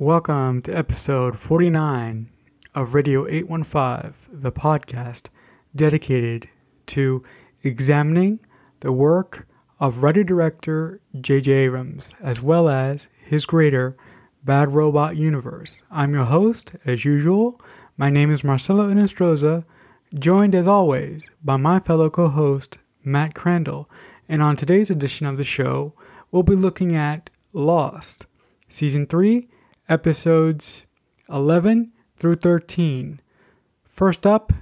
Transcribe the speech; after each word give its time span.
Welcome 0.00 0.62
to 0.62 0.72
episode 0.72 1.36
49 1.36 2.30
of 2.72 2.94
Radio 2.94 3.26
815, 3.26 4.14
the 4.30 4.52
podcast 4.52 5.26
dedicated 5.74 6.48
to 6.86 7.24
examining 7.64 8.38
the 8.78 8.92
work 8.92 9.48
of 9.80 10.04
writer 10.04 10.22
director 10.22 11.00
J.J. 11.20 11.50
Abrams, 11.50 12.14
as 12.22 12.40
well 12.40 12.68
as 12.68 13.08
his 13.24 13.44
greater 13.44 13.96
Bad 14.44 14.72
Robot 14.72 15.16
universe. 15.16 15.82
I'm 15.90 16.14
your 16.14 16.26
host, 16.26 16.74
as 16.84 17.04
usual. 17.04 17.60
My 17.96 18.08
name 18.08 18.30
is 18.30 18.44
Marcelo 18.44 18.88
Inestroza, 18.88 19.64
joined 20.14 20.54
as 20.54 20.68
always 20.68 21.28
by 21.42 21.56
my 21.56 21.80
fellow 21.80 22.08
co 22.08 22.28
host, 22.28 22.78
Matt 23.02 23.34
Crandall. 23.34 23.90
And 24.28 24.42
on 24.42 24.54
today's 24.54 24.90
edition 24.90 25.26
of 25.26 25.38
the 25.38 25.42
show, 25.42 25.92
we'll 26.30 26.44
be 26.44 26.54
looking 26.54 26.94
at 26.94 27.30
Lost, 27.52 28.26
Season 28.68 29.04
3, 29.04 29.48
Episodes 29.88 30.84
11 31.28 31.92
through 32.16 32.34
13. 32.34 33.20
First 33.84 34.26
up 34.26 34.52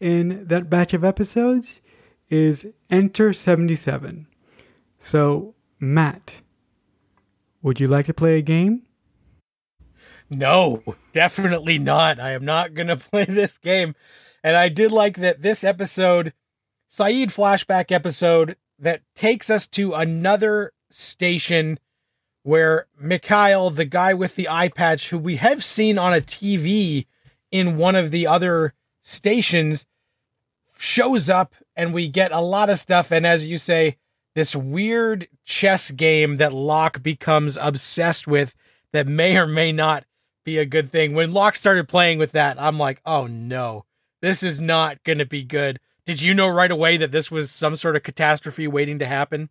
in 0.00 0.46
that 0.46 0.68
batch 0.68 0.92
of 0.94 1.04
episodes 1.04 1.80
is 2.28 2.72
Enter 2.90 3.32
77. 3.32 4.26
So, 4.98 5.54
Matt, 5.78 6.42
would 7.62 7.80
you 7.80 7.86
like 7.88 8.06
to 8.06 8.14
play 8.14 8.38
a 8.38 8.42
game? 8.42 8.82
No, 10.30 10.82
definitely 11.12 11.78
not. 11.78 12.18
I 12.18 12.32
am 12.32 12.44
not 12.44 12.74
going 12.74 12.86
to 12.88 12.96
play 12.96 13.24
this 13.24 13.58
game. 13.58 13.94
And 14.42 14.56
I 14.56 14.68
did 14.68 14.92
like 14.92 15.16
that 15.18 15.42
this 15.42 15.64
episode, 15.64 16.32
Sayid 16.90 17.28
flashback 17.28 17.92
episode, 17.92 18.56
that 18.78 19.02
takes 19.14 19.50
us 19.50 19.66
to 19.68 19.94
another 19.94 20.72
station 20.90 21.78
where 22.44 22.86
Mikhail, 23.00 23.70
the 23.70 23.86
guy 23.86 24.14
with 24.14 24.36
the 24.36 24.48
eye 24.48 24.68
patch, 24.68 25.08
who 25.08 25.18
we 25.18 25.36
have 25.36 25.64
seen 25.64 25.98
on 25.98 26.12
a 26.14 26.20
TV 26.20 27.06
in 27.50 27.76
one 27.76 27.96
of 27.96 28.10
the 28.10 28.26
other 28.26 28.74
stations, 29.02 29.86
shows 30.78 31.30
up 31.30 31.54
and 31.74 31.92
we 31.92 32.06
get 32.06 32.30
a 32.30 32.40
lot 32.40 32.70
of 32.70 32.78
stuff. 32.78 33.10
And 33.10 33.26
as 33.26 33.46
you 33.46 33.58
say, 33.58 33.96
this 34.34 34.54
weird 34.54 35.26
chess 35.44 35.90
game 35.90 36.36
that 36.36 36.52
Locke 36.52 37.02
becomes 37.02 37.56
obsessed 37.56 38.26
with 38.26 38.54
that 38.92 39.06
may 39.06 39.36
or 39.36 39.46
may 39.46 39.72
not 39.72 40.04
be 40.44 40.58
a 40.58 40.66
good 40.66 40.90
thing. 40.92 41.14
When 41.14 41.32
Locke 41.32 41.56
started 41.56 41.88
playing 41.88 42.18
with 42.18 42.32
that, 42.32 42.60
I'm 42.60 42.78
like, 42.78 43.00
oh 43.06 43.26
no, 43.26 43.86
this 44.20 44.42
is 44.42 44.60
not 44.60 45.02
going 45.02 45.18
to 45.18 45.26
be 45.26 45.44
good. 45.44 45.80
Did 46.04 46.20
you 46.20 46.34
know 46.34 46.48
right 46.48 46.70
away 46.70 46.98
that 46.98 47.10
this 47.10 47.30
was 47.30 47.50
some 47.50 47.76
sort 47.76 47.96
of 47.96 48.02
catastrophe 48.02 48.68
waiting 48.68 48.98
to 48.98 49.06
happen? 49.06 49.48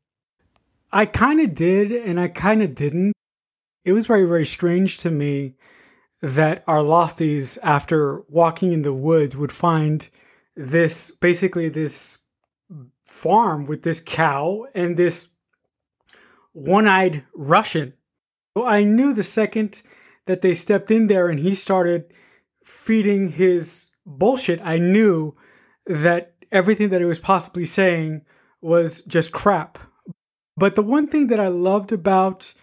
I 0.93 1.05
kind 1.05 1.39
of 1.41 1.55
did, 1.55 1.91
and 1.91 2.19
I 2.19 2.27
kind 2.27 2.61
of 2.61 2.75
didn't. 2.75 3.13
It 3.83 3.91
was 3.91 4.07
very, 4.07 4.25
very 4.25 4.45
strange 4.45 4.97
to 4.99 5.11
me 5.11 5.55
that 6.21 6.63
our 6.67 6.79
losties, 6.79 7.57
after 7.63 8.21
walking 8.29 8.71
in 8.71 8.83
the 8.83 8.93
woods, 8.93 9.35
would 9.35 9.51
find 9.51 10.07
this 10.55 11.11
basically 11.11 11.67
this 11.67 12.19
farm 13.05 13.65
with 13.65 13.83
this 13.83 14.01
cow 14.05 14.65
and 14.73 14.95
this 14.95 15.29
one 16.53 16.87
eyed 16.87 17.25
Russian. 17.35 17.93
So 18.55 18.65
I 18.65 18.83
knew 18.83 19.13
the 19.13 19.23
second 19.23 19.81
that 20.27 20.41
they 20.41 20.53
stepped 20.53 20.91
in 20.91 21.07
there 21.07 21.27
and 21.27 21.39
he 21.39 21.55
started 21.55 22.13
feeding 22.63 23.29
his 23.29 23.89
bullshit, 24.05 24.61
I 24.63 24.77
knew 24.77 25.35
that 25.85 26.35
everything 26.51 26.89
that 26.89 27.01
he 27.01 27.05
was 27.05 27.19
possibly 27.19 27.65
saying 27.65 28.21
was 28.61 29.01
just 29.01 29.31
crap. 29.31 29.79
But 30.55 30.75
the 30.75 30.83
one 30.83 31.07
thing 31.07 31.27
that 31.27 31.39
I 31.39 31.47
loved 31.47 31.91
about 31.91 32.53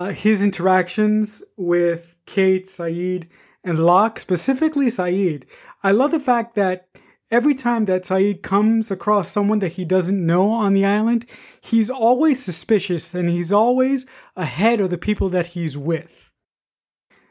uh, 0.00 0.10
his 0.10 0.42
interactions 0.44 1.42
with 1.56 2.16
Kate, 2.26 2.66
Sayid, 2.66 3.26
and 3.64 3.78
Locke, 3.78 4.20
specifically 4.20 4.86
Sayid, 4.86 5.44
I 5.82 5.90
love 5.90 6.10
the 6.10 6.20
fact 6.20 6.54
that 6.54 6.88
every 7.30 7.54
time 7.54 7.86
that 7.86 8.02
Sayid 8.02 8.42
comes 8.42 8.90
across 8.90 9.30
someone 9.30 9.58
that 9.60 9.72
he 9.72 9.84
doesn't 9.84 10.24
know 10.24 10.52
on 10.52 10.74
the 10.74 10.84
island, 10.84 11.26
he's 11.60 11.90
always 11.90 12.42
suspicious 12.42 13.14
and 13.14 13.28
he's 13.28 13.52
always 13.52 14.06
ahead 14.36 14.80
of 14.80 14.90
the 14.90 14.98
people 14.98 15.28
that 15.30 15.48
he's 15.48 15.76
with. 15.76 16.30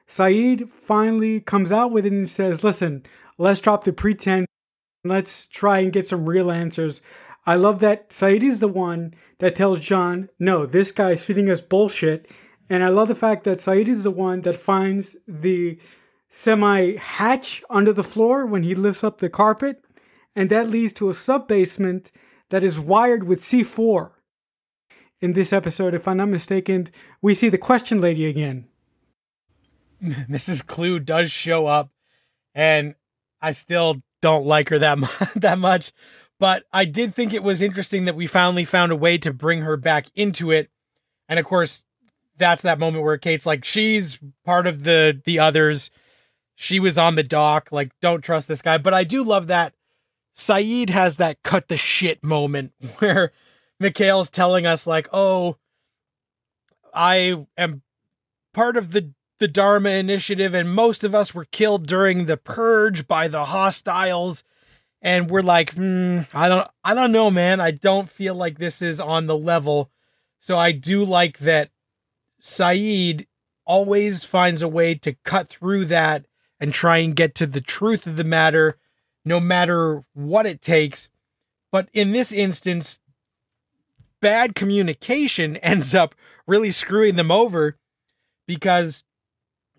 Sayid 0.08 0.70
finally 0.70 1.40
comes 1.40 1.72
out 1.72 1.92
with 1.92 2.06
it 2.06 2.12
and 2.12 2.28
says, 2.28 2.64
Listen, 2.64 3.04
let's 3.38 3.62
drop 3.62 3.84
the 3.84 3.94
pretense. 3.94 4.48
Let's 5.04 5.48
try 5.48 5.80
and 5.80 5.92
get 5.92 6.08
some 6.08 6.28
real 6.28 6.52
answers. 6.52 7.02
I 7.46 7.56
love 7.56 7.80
that 7.80 8.10
Sayid 8.10 8.44
is 8.44 8.60
the 8.60 8.68
one 8.68 9.14
that 9.40 9.56
tells 9.56 9.80
John, 9.80 10.30
No, 10.40 10.66
this 10.66 10.92
guy's 10.92 11.24
feeding 11.26 11.50
us 11.50 11.62
bullshit. 11.62 12.30
And 12.70 12.84
I 12.84 12.88
love 12.88 13.10
the 13.10 13.16
fact 13.16 13.44
that 13.44 13.60
Sayid 13.60 13.88
is 13.88 14.04
the 14.04 14.12
one 14.12 14.42
that 14.42 14.56
finds 14.56 15.18
the 15.28 15.78
semi 16.30 16.96
hatch 16.96 17.64
under 17.70 17.94
the 17.94 18.04
floor 18.04 18.46
when 18.46 18.64
he 18.64 18.74
lifts 18.74 19.04
up 19.04 19.20
the 19.20 19.30
carpet, 19.30 19.84
and 20.36 20.50
that 20.50 20.68
leads 20.68 20.94
to 20.94 21.10
a 21.10 21.14
sub 21.14 21.48
basement 21.48 22.12
that 22.50 22.64
is 22.64 22.80
wired 22.80 23.26
with 23.26 23.40
C4. 23.40 24.12
In 25.22 25.34
this 25.34 25.54
episode, 25.54 25.94
if 25.94 26.08
I'm 26.08 26.18
not 26.18 26.30
mistaken, 26.30 26.88
we 27.22 27.34
see 27.34 27.50
the 27.50 27.58
question 27.58 28.02
lady 28.02 28.26
again. 28.26 28.68
Mrs. 30.04 30.66
Klugh 30.66 31.06
does 31.06 31.32
show 31.32 31.68
up, 31.68 31.92
and 32.56 32.96
I 33.42 33.52
still 33.52 34.02
don't 34.22 34.46
like 34.46 34.70
her 34.70 34.80
that 34.80 34.98
much, 34.98 35.34
that 35.36 35.60
much. 35.60 35.92
But 36.44 36.66
I 36.74 36.84
did 36.84 37.16
think 37.16 37.32
it 37.32 37.42
was 37.42 37.62
interesting 37.62 38.04
that 38.04 38.18
we 38.18 38.28
finally 38.28 38.66
found 38.66 38.92
a 38.92 38.98
way 38.98 39.18
to 39.18 39.32
bring 39.32 39.62
her 39.62 39.78
back 39.78 40.08
into 40.14 40.52
it. 40.52 40.70
And 41.30 41.40
of 41.40 41.46
course, 41.46 41.86
that's 42.36 42.64
that 42.64 42.80
moment 42.80 43.06
where 43.06 43.18
Kate's 43.18 43.46
like, 43.46 43.64
she's 43.64 44.20
part 44.44 44.68
of 44.68 44.84
the 44.84 45.22
the 45.24 45.40
others 45.40 45.90
she 46.54 46.82
was 46.82 46.98
on 46.98 47.16
the 47.16 47.24
dock. 47.24 47.70
Like, 47.72 47.98
don't 48.02 48.22
trust 48.22 48.50
this 48.50 48.62
guy. 48.62 48.78
But 48.78 48.94
I 48.94 49.06
do 49.06 49.24
love 49.24 49.48
that 49.48 49.74
Sayid 50.36 50.90
has 50.90 51.16
that 51.16 51.42
cut 51.44 51.70
the 51.70 51.78
shit 51.78 52.22
moment 52.26 52.74
where 52.98 53.32
Mikhail's 53.80 54.30
telling 54.30 54.66
us, 54.66 54.86
like, 54.86 55.08
oh, 55.14 55.56
I 56.94 57.46
am 57.58 57.84
part 58.54 58.76
of 58.76 58.92
the 58.92 59.14
the 59.40 59.48
Dharma 59.48 59.92
Initiative, 59.92 60.54
and 60.54 60.70
most 60.70 61.06
of 61.06 61.16
us 61.16 61.34
were 61.34 61.46
killed 61.46 61.88
during 61.88 62.26
the 62.26 62.36
purge 62.36 63.08
by 63.08 63.30
the 63.30 63.46
hostiles. 63.46 64.44
And 65.04 65.30
we're 65.30 65.42
like, 65.42 65.74
hmm, 65.74 66.22
I 66.34 66.48
don't, 66.48 66.68
I 66.84 66.94
don't 66.96 67.12
know, 67.12 67.30
man. 67.30 67.60
I 67.60 67.72
don't 67.72 68.10
feel 68.10 68.34
like 68.34 68.58
this 68.58 68.82
is 68.82 69.02
on 69.02 69.28
the 69.28 69.38
level. 69.38 69.92
So 70.40 70.58
I 70.58 70.72
do 70.72 71.04
like 71.04 71.40
that 71.40 71.70
Sayid 72.42 73.28
always 73.66 74.24
finds 74.24 74.62
a 74.62 74.68
way 74.68 74.96
to 74.96 75.14
cut 75.24 75.50
through 75.50 75.86
that 75.86 76.26
and 76.60 76.74
try 76.74 76.98
and 76.98 77.16
get 77.16 77.36
to 77.36 77.46
the 77.46 77.62
truth 77.62 78.08
of 78.08 78.16
the 78.16 78.24
matter, 78.24 78.78
no 79.26 79.40
matter 79.40 80.04
what 80.14 80.46
it 80.46 80.62
takes. 80.62 81.10
But 81.72 81.90
in 81.94 82.14
this 82.14 82.32
instance, 82.32 83.00
bad 84.22 84.56
communication 84.56 85.58
ends 85.58 85.94
up 85.94 86.16
really 86.48 86.72
screwing 86.72 87.18
them 87.18 87.32
over 87.32 87.78
because 88.48 89.04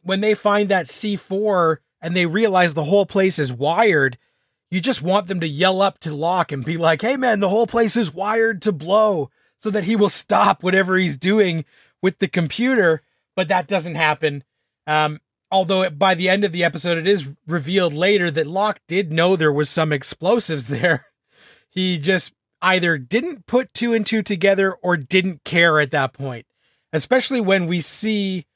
when 0.02 0.20
they 0.20 0.34
find 0.34 0.68
that 0.68 0.86
C4 0.86 1.78
and 2.02 2.14
they 2.14 2.26
realize 2.26 2.74
the 2.74 2.84
whole 2.84 3.06
place 3.06 3.38
is 3.38 3.52
wired, 3.52 4.18
you 4.70 4.80
just 4.80 5.02
want 5.02 5.26
them 5.26 5.40
to 5.40 5.46
yell 5.46 5.82
up 5.82 5.98
to 6.00 6.14
Locke 6.14 6.52
and 6.52 6.64
be 6.64 6.76
like, 6.76 7.02
hey 7.02 7.16
man, 7.16 7.40
the 7.40 7.48
whole 7.48 7.66
place 7.66 7.96
is 7.96 8.12
wired 8.12 8.62
to 8.62 8.72
blow 8.72 9.30
so 9.58 9.70
that 9.70 9.84
he 9.84 9.96
will 9.96 10.08
stop 10.08 10.62
whatever 10.62 10.96
he's 10.96 11.16
doing 11.16 11.64
with 12.02 12.18
the 12.18 12.28
computer. 12.28 13.02
But 13.36 13.48
that 13.48 13.68
doesn't 13.68 13.94
happen. 13.94 14.44
Um, 14.86 15.20
although 15.50 15.88
by 15.90 16.14
the 16.14 16.28
end 16.28 16.44
of 16.44 16.52
the 16.52 16.64
episode 16.64 16.98
it 16.98 17.06
is 17.06 17.30
revealed 17.46 17.94
later 17.94 18.30
that 18.30 18.46
Locke 18.46 18.80
did 18.88 19.12
know 19.12 19.36
there 19.36 19.52
was 19.52 19.70
some 19.70 19.92
explosives 19.92 20.66
there. 20.68 21.06
He 21.70 21.98
just 21.98 22.32
either 22.60 22.98
didn't 22.98 23.46
put 23.46 23.74
two 23.74 23.92
and 23.92 24.06
two 24.06 24.22
together 24.22 24.72
or 24.74 24.96
didn't 24.96 25.44
care 25.44 25.80
at 25.80 25.90
that 25.90 26.12
point. 26.12 26.46
Especially 26.92 27.40
when 27.40 27.66
we 27.66 27.80
see 27.80 28.46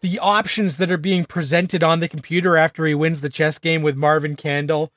the 0.00 0.18
options 0.18 0.78
that 0.78 0.90
are 0.90 0.96
being 0.96 1.24
presented 1.24 1.82
on 1.84 2.00
the 2.00 2.08
computer 2.08 2.56
after 2.56 2.86
he 2.86 2.94
wins 2.94 3.20
the 3.20 3.28
chess 3.28 3.58
game 3.58 3.82
with 3.82 3.96
Marvin 3.96 4.36
Candle, 4.36 4.92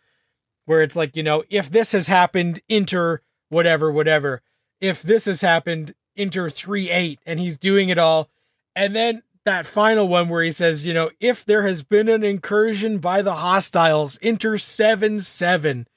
where 0.69 0.83
it's 0.83 0.95
like, 0.95 1.15
you 1.15 1.23
know, 1.23 1.43
if 1.49 1.71
this 1.71 1.93
has 1.93 2.05
happened, 2.05 2.61
enter 2.69 3.23
whatever, 3.49 3.91
whatever. 3.91 4.43
If 4.79 5.01
this 5.01 5.25
has 5.25 5.41
happened, 5.41 5.95
enter 6.15 6.47
3 6.47 6.91
8, 6.91 7.19
and 7.25 7.39
he's 7.39 7.57
doing 7.57 7.89
it 7.89 7.97
all. 7.97 8.29
And 8.75 8.95
then 8.95 9.23
that 9.45 9.65
final 9.65 10.07
one 10.07 10.29
where 10.29 10.43
he 10.43 10.51
says, 10.51 10.85
you 10.85 10.93
know, 10.93 11.09
if 11.19 11.43
there 11.43 11.63
has 11.65 11.81
been 11.81 12.07
an 12.07 12.23
incursion 12.23 12.99
by 12.99 13.23
the 13.23 13.33
hostiles, 13.33 14.19
enter 14.21 14.59
7 14.59 15.19
7. 15.21 15.87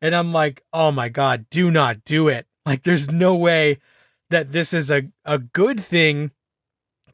And 0.00 0.14
I'm 0.14 0.32
like, 0.32 0.62
oh 0.72 0.92
my 0.92 1.08
God, 1.08 1.46
do 1.50 1.72
not 1.72 2.04
do 2.04 2.28
it. 2.28 2.46
Like, 2.64 2.84
there's 2.84 3.10
no 3.10 3.34
way 3.34 3.78
that 4.30 4.52
this 4.52 4.72
is 4.72 4.92
a, 4.92 5.10
a 5.24 5.38
good 5.40 5.80
thing 5.80 6.30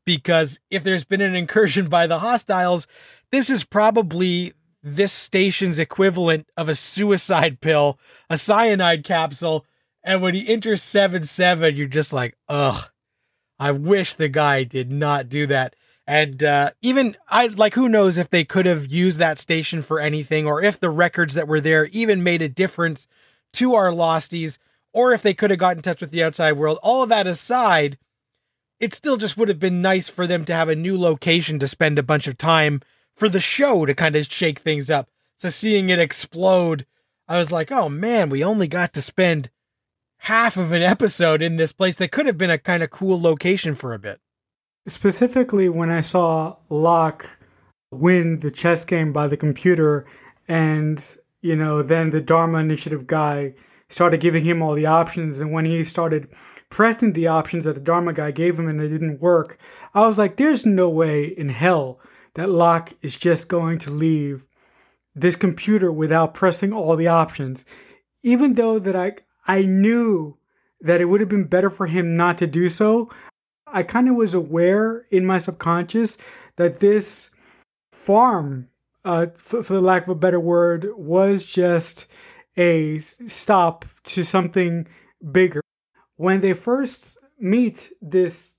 because 0.04 0.60
if 0.68 0.84
there's 0.84 1.04
been 1.04 1.22
an 1.22 1.34
incursion 1.34 1.88
by 1.88 2.06
the 2.06 2.18
hostiles, 2.18 2.86
this 3.32 3.48
is 3.48 3.64
probably 3.64 4.52
this 4.82 5.12
station's 5.12 5.78
equivalent 5.78 6.48
of 6.56 6.68
a 6.68 6.74
suicide 6.74 7.60
pill, 7.60 7.98
a 8.28 8.36
cyanide 8.36 9.04
capsule. 9.04 9.66
And 10.02 10.22
when 10.22 10.34
he 10.34 10.48
enters 10.48 10.82
7 10.82 11.24
7, 11.24 11.76
you're 11.76 11.86
just 11.86 12.12
like, 12.12 12.36
ugh, 12.48 12.90
I 13.58 13.72
wish 13.72 14.14
the 14.14 14.28
guy 14.28 14.64
did 14.64 14.90
not 14.90 15.28
do 15.28 15.46
that. 15.48 15.74
And 16.06 16.42
uh, 16.42 16.72
even 16.82 17.16
I 17.28 17.46
like 17.46 17.74
who 17.74 17.88
knows 17.88 18.18
if 18.18 18.30
they 18.30 18.42
could 18.42 18.66
have 18.66 18.90
used 18.90 19.18
that 19.18 19.38
station 19.38 19.82
for 19.82 20.00
anything 20.00 20.46
or 20.46 20.62
if 20.62 20.80
the 20.80 20.90
records 20.90 21.34
that 21.34 21.46
were 21.46 21.60
there 21.60 21.86
even 21.92 22.22
made 22.22 22.42
a 22.42 22.48
difference 22.48 23.06
to 23.52 23.74
our 23.74 23.90
losties 23.90 24.58
or 24.92 25.12
if 25.12 25.22
they 25.22 25.34
could 25.34 25.50
have 25.50 25.60
got 25.60 25.76
in 25.76 25.82
touch 25.82 26.00
with 26.00 26.10
the 26.10 26.22
outside 26.24 26.52
world. 26.52 26.78
All 26.82 27.02
of 27.02 27.10
that 27.10 27.26
aside, 27.26 27.96
it 28.80 28.94
still 28.94 29.18
just 29.18 29.36
would 29.36 29.48
have 29.48 29.60
been 29.60 29.82
nice 29.82 30.08
for 30.08 30.26
them 30.26 30.44
to 30.46 30.54
have 30.54 30.68
a 30.68 30.74
new 30.74 30.98
location 30.98 31.58
to 31.58 31.68
spend 31.68 31.98
a 31.98 32.02
bunch 32.02 32.26
of 32.26 32.36
time 32.36 32.80
for 33.20 33.28
the 33.28 33.38
show 33.38 33.84
to 33.84 33.94
kind 33.94 34.16
of 34.16 34.24
shake 34.24 34.58
things 34.58 34.90
up. 34.90 35.10
So 35.36 35.50
seeing 35.50 35.90
it 35.90 35.98
explode, 35.98 36.86
I 37.28 37.36
was 37.38 37.52
like, 37.52 37.70
oh 37.70 37.90
man, 37.90 38.30
we 38.30 38.42
only 38.42 38.66
got 38.66 38.94
to 38.94 39.02
spend 39.02 39.50
half 40.20 40.56
of 40.56 40.72
an 40.72 40.82
episode 40.82 41.42
in 41.42 41.56
this 41.56 41.72
place 41.72 41.96
that 41.96 42.12
could 42.12 42.24
have 42.24 42.38
been 42.38 42.50
a 42.50 42.56
kind 42.56 42.82
of 42.82 42.90
cool 42.90 43.20
location 43.20 43.74
for 43.74 43.92
a 43.92 43.98
bit. 43.98 44.20
Specifically, 44.88 45.68
when 45.68 45.90
I 45.90 46.00
saw 46.00 46.56
Locke 46.70 47.28
win 47.92 48.40
the 48.40 48.50
chess 48.50 48.86
game 48.86 49.12
by 49.12 49.28
the 49.28 49.36
computer, 49.36 50.06
and, 50.48 51.04
you 51.42 51.54
know, 51.54 51.82
then 51.82 52.10
the 52.10 52.22
Dharma 52.22 52.58
Initiative 52.58 53.06
guy 53.06 53.52
started 53.90 54.20
giving 54.20 54.44
him 54.44 54.62
all 54.62 54.74
the 54.74 54.86
options. 54.86 55.40
And 55.40 55.52
when 55.52 55.66
he 55.66 55.84
started 55.84 56.28
pressing 56.70 57.12
the 57.12 57.26
options 57.26 57.66
that 57.66 57.74
the 57.74 57.80
Dharma 57.80 58.14
guy 58.14 58.30
gave 58.30 58.58
him 58.58 58.66
and 58.66 58.80
it 58.80 58.88
didn't 58.88 59.20
work, 59.20 59.58
I 59.92 60.06
was 60.06 60.16
like, 60.16 60.36
there's 60.36 60.64
no 60.64 60.88
way 60.88 61.24
in 61.26 61.50
hell 61.50 62.00
that 62.34 62.48
Locke 62.48 62.92
is 63.02 63.16
just 63.16 63.48
going 63.48 63.78
to 63.80 63.90
leave 63.90 64.46
this 65.14 65.36
computer 65.36 65.90
without 65.90 66.34
pressing 66.34 66.72
all 66.72 66.96
the 66.96 67.08
options. 67.08 67.64
Even 68.22 68.54
though 68.54 68.78
that 68.78 68.96
I 68.96 69.16
I 69.46 69.62
knew 69.62 70.36
that 70.80 71.00
it 71.00 71.06
would 71.06 71.20
have 71.20 71.28
been 71.28 71.44
better 71.44 71.70
for 71.70 71.86
him 71.86 72.16
not 72.16 72.38
to 72.38 72.46
do 72.46 72.68
so, 72.68 73.10
I 73.66 73.82
kind 73.82 74.08
of 74.08 74.14
was 74.14 74.34
aware 74.34 75.06
in 75.10 75.26
my 75.26 75.38
subconscious 75.38 76.16
that 76.56 76.80
this 76.80 77.30
farm, 77.92 78.68
uh, 79.04 79.26
for, 79.34 79.62
for 79.62 79.74
the 79.74 79.80
lack 79.80 80.04
of 80.04 80.08
a 80.10 80.14
better 80.14 80.40
word, 80.40 80.88
was 80.96 81.46
just 81.46 82.06
a 82.56 82.98
stop 82.98 83.84
to 84.04 84.22
something 84.22 84.86
bigger. 85.32 85.62
When 86.16 86.40
they 86.40 86.52
first 86.52 87.18
meet 87.38 87.92
this 88.02 88.56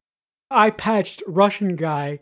eye 0.49 0.71
patched 0.71 1.23
Russian 1.27 1.75
guy, 1.75 2.19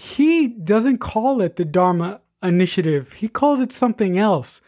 he 0.00 0.48
doesn't 0.48 0.98
call 0.98 1.42
it 1.42 1.56
the 1.56 1.64
Dharma 1.64 2.22
Initiative, 2.42 3.12
he 3.12 3.28
calls 3.28 3.60
it 3.60 3.70
something 3.70 4.18
else. 4.18 4.62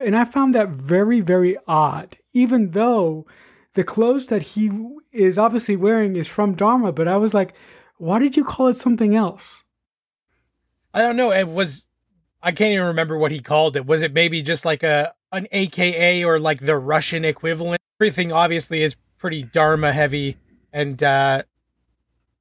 And 0.00 0.16
I 0.16 0.24
found 0.24 0.54
that 0.54 0.70
very, 0.70 1.20
very 1.20 1.58
odd, 1.66 2.16
even 2.32 2.70
though 2.70 3.26
the 3.74 3.84
clothes 3.84 4.28
that 4.28 4.42
he 4.42 4.70
is 5.12 5.38
obviously 5.38 5.76
wearing 5.76 6.16
is 6.16 6.28
from 6.28 6.54
Dharma, 6.54 6.92
but 6.92 7.06
I 7.06 7.18
was 7.18 7.34
like, 7.34 7.54
why 7.98 8.18
did 8.18 8.38
you 8.38 8.44
call 8.44 8.68
it 8.68 8.76
something 8.76 9.14
else? 9.14 9.64
I 10.94 11.02
don't 11.02 11.16
know. 11.16 11.30
It 11.30 11.48
was 11.48 11.84
I 12.42 12.52
can't 12.52 12.72
even 12.72 12.86
remember 12.86 13.18
what 13.18 13.32
he 13.32 13.40
called 13.40 13.76
it. 13.76 13.84
Was 13.84 14.00
it 14.00 14.14
maybe 14.14 14.40
just 14.40 14.64
like 14.64 14.82
a 14.82 15.12
an 15.30 15.46
AKA 15.52 16.24
or 16.24 16.38
like 16.38 16.60
the 16.60 16.78
Russian 16.78 17.24
equivalent? 17.24 17.82
Everything 18.00 18.32
obviously 18.32 18.82
is 18.82 18.96
pretty 19.18 19.42
Dharma 19.42 19.92
heavy, 19.92 20.38
and 20.72 21.02
uh, 21.02 21.42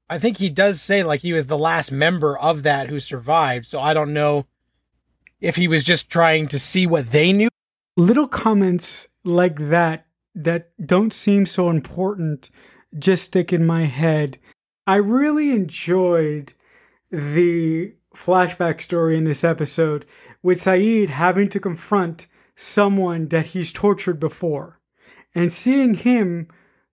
I 0.10 0.20
think 0.20 0.38
he 0.38 0.50
does 0.50 0.82
say 0.82 1.04
like 1.04 1.22
he 1.22 1.34
was 1.34 1.48
the 1.48 1.58
last 1.58 1.92
member 1.92 2.38
of 2.38 2.64
that 2.64 2.88
who 2.88 3.00
survived. 3.00 3.66
So 3.66 3.80
I 3.80 3.94
don't 3.94 4.14
know 4.14 4.46
if 5.42 5.56
he 5.56 5.68
was 5.68 5.84
just 5.84 6.10
trying 6.10 6.48
to 6.48 6.60
see 6.60 6.88
what 6.88 7.12
they 7.12 7.34
knew. 7.34 7.50
Little 7.96 8.28
comments 8.28 9.08
like 9.24 9.58
that 9.70 10.06
that 10.36 10.72
don't 10.84 11.14
seem 11.14 11.46
so 11.46 11.70
important 11.70 12.50
just 12.98 13.26
stick 13.26 13.52
in 13.52 13.66
my 13.66 13.86
head. 13.86 14.38
I 14.86 14.96
really 14.96 15.52
enjoyed 15.52 16.54
the 17.12 17.94
flashback 18.16 18.82
story 18.82 19.18
in 19.18 19.26
this 19.26 19.44
episode 19.44 20.06
with 20.42 20.58
Sayid 20.58 21.10
having 21.10 21.50
to 21.50 21.60
confront 21.60 22.28
someone 22.56 23.28
that 23.28 23.48
he's 23.48 23.72
tortured 23.72 24.20
before 24.20 24.80
and 25.36 25.54
seeing 25.54 25.94
him 25.94 26.48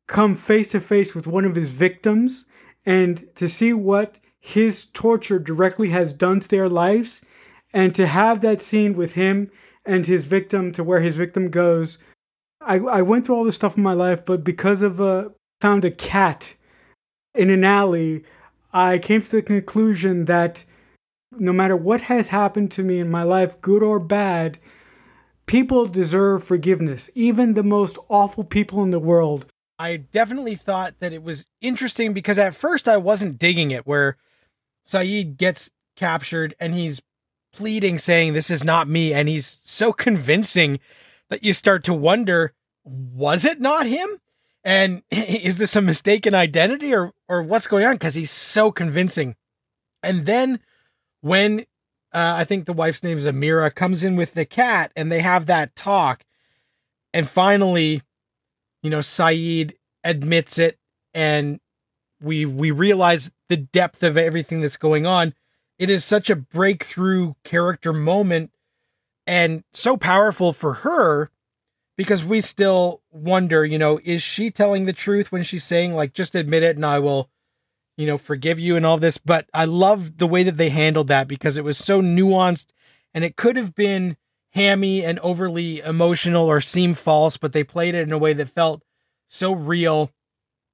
come 0.06 0.34
face 0.34 0.72
to 0.72 0.80
face 0.80 1.14
with 1.14 1.26
one 1.26 1.44
of 1.44 1.54
his 1.54 1.70
victims 1.70 2.44
and 2.86 3.34
to 3.36 3.48
see 3.48 3.72
what 3.72 4.18
his 4.40 4.86
torture 4.86 5.38
directly 5.38 5.90
has 5.90 6.12
done 6.12 6.40
to 6.40 6.48
their 6.48 6.68
lives 6.68 7.22
and 7.72 7.94
to 7.94 8.06
have 8.06 8.40
that 8.40 8.62
scene 8.62 8.94
with 8.94 9.14
him 9.14 9.50
and 9.86 10.06
his 10.06 10.26
victim 10.26 10.72
to 10.72 10.84
where 10.84 11.00
his 11.00 11.16
victim 11.16 11.50
goes 11.50 11.98
i, 12.60 12.76
I 12.76 13.02
went 13.02 13.26
through 13.26 13.36
all 13.36 13.44
this 13.44 13.54
stuff 13.54 13.76
in 13.76 13.82
my 13.82 13.94
life 13.94 14.24
but 14.24 14.44
because 14.44 14.82
of 14.82 15.00
a 15.00 15.32
found 15.60 15.84
a 15.84 15.90
cat 15.90 16.54
in 17.34 17.50
an 17.50 17.64
alley 17.64 18.24
i 18.72 18.98
came 18.98 19.20
to 19.20 19.30
the 19.30 19.42
conclusion 19.42 20.26
that 20.26 20.64
no 21.38 21.52
matter 21.52 21.76
what 21.76 22.02
has 22.02 22.28
happened 22.28 22.70
to 22.72 22.82
me 22.82 22.98
in 22.98 23.10
my 23.10 23.22
life, 23.22 23.60
good 23.60 23.82
or 23.82 23.98
bad, 23.98 24.58
people 25.46 25.86
deserve 25.86 26.44
forgiveness, 26.44 27.10
even 27.14 27.54
the 27.54 27.62
most 27.62 27.98
awful 28.08 28.44
people 28.44 28.82
in 28.82 28.90
the 28.90 28.98
world. 28.98 29.46
I 29.78 29.96
definitely 29.96 30.54
thought 30.54 31.00
that 31.00 31.12
it 31.12 31.22
was 31.22 31.46
interesting 31.60 32.12
because 32.12 32.38
at 32.38 32.54
first 32.54 32.86
I 32.86 32.96
wasn't 32.96 33.38
digging 33.38 33.70
it, 33.70 33.86
where 33.86 34.16
Sayid 34.86 35.36
gets 35.36 35.70
captured 35.96 36.54
and 36.60 36.74
he's 36.74 37.02
pleading, 37.52 37.98
saying, 37.98 38.32
This 38.32 38.50
is 38.50 38.64
not 38.64 38.88
me. 38.88 39.12
And 39.12 39.28
he's 39.28 39.46
so 39.46 39.92
convincing 39.92 40.78
that 41.30 41.44
you 41.44 41.52
start 41.52 41.84
to 41.84 41.94
wonder, 41.94 42.52
was 42.84 43.44
it 43.44 43.60
not 43.60 43.86
him? 43.86 44.20
And 44.62 45.02
is 45.10 45.58
this 45.58 45.76
a 45.76 45.82
mistaken 45.82 46.34
identity 46.34 46.94
or, 46.94 47.12
or 47.28 47.42
what's 47.42 47.66
going 47.66 47.84
on? 47.84 47.94
Because 47.94 48.14
he's 48.14 48.30
so 48.30 48.70
convincing. 48.70 49.36
And 50.02 50.26
then 50.26 50.60
when 51.20 51.60
uh, 52.12 52.34
I 52.36 52.44
think 52.44 52.66
the 52.66 52.72
wife's 52.72 53.02
name 53.02 53.18
is 53.18 53.26
Amira 53.26 53.74
comes 53.74 54.04
in 54.04 54.14
with 54.14 54.34
the 54.34 54.44
cat 54.44 54.92
and 54.94 55.10
they 55.10 55.20
have 55.20 55.46
that 55.46 55.74
talk. 55.74 56.24
And 57.12 57.28
finally, 57.28 58.02
you 58.84 58.90
know, 58.90 58.98
Sayid 58.98 59.72
admits 60.04 60.58
it 60.58 60.78
and 61.14 61.58
we 62.20 62.44
we 62.44 62.70
realize 62.70 63.30
the 63.48 63.56
depth 63.56 64.02
of 64.02 64.16
everything 64.16 64.60
that's 64.60 64.76
going 64.76 65.06
on. 65.06 65.32
It 65.78 65.90
is 65.90 66.04
such 66.04 66.30
a 66.30 66.36
breakthrough 66.36 67.34
character 67.42 67.92
moment 67.92 68.52
and 69.26 69.64
so 69.72 69.96
powerful 69.96 70.52
for 70.52 70.74
her 70.74 71.30
because 71.96 72.24
we 72.24 72.40
still 72.40 73.00
wonder, 73.10 73.64
you 73.64 73.78
know, 73.78 73.98
is 74.04 74.22
she 74.22 74.50
telling 74.50 74.84
the 74.84 74.92
truth 74.92 75.32
when 75.32 75.42
she's 75.42 75.64
saying 75.64 75.94
like 75.94 76.12
just 76.12 76.34
admit 76.34 76.62
it 76.62 76.76
and 76.76 76.84
I 76.84 76.98
will 76.98 77.30
you 77.96 78.06
know, 78.06 78.18
forgive 78.18 78.58
you 78.58 78.76
and 78.76 78.84
all 78.84 78.98
this. 78.98 79.18
But 79.18 79.48
I 79.54 79.64
love 79.64 80.18
the 80.18 80.26
way 80.26 80.42
that 80.42 80.56
they 80.56 80.68
handled 80.68 81.08
that 81.08 81.28
because 81.28 81.56
it 81.56 81.64
was 81.64 81.78
so 81.78 82.02
nuanced 82.02 82.72
and 83.14 83.24
it 83.24 83.36
could 83.36 83.56
have 83.56 83.74
been 83.74 84.16
hammy 84.54 85.04
and 85.04 85.18
overly 85.18 85.80
emotional 85.80 86.48
or 86.48 86.60
seem 86.60 86.94
false, 86.94 87.36
but 87.36 87.52
they 87.52 87.64
played 87.64 87.94
it 87.94 88.06
in 88.06 88.12
a 88.12 88.18
way 88.18 88.32
that 88.32 88.48
felt 88.48 88.82
so 89.26 89.52
real. 89.52 90.10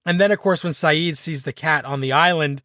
And 0.05 0.21
then, 0.21 0.31
of 0.31 0.39
course, 0.39 0.63
when 0.63 0.73
Sayid 0.73 1.17
sees 1.17 1.43
the 1.43 1.53
cat 1.53 1.85
on 1.85 2.01
the 2.01 2.13
island 2.13 2.63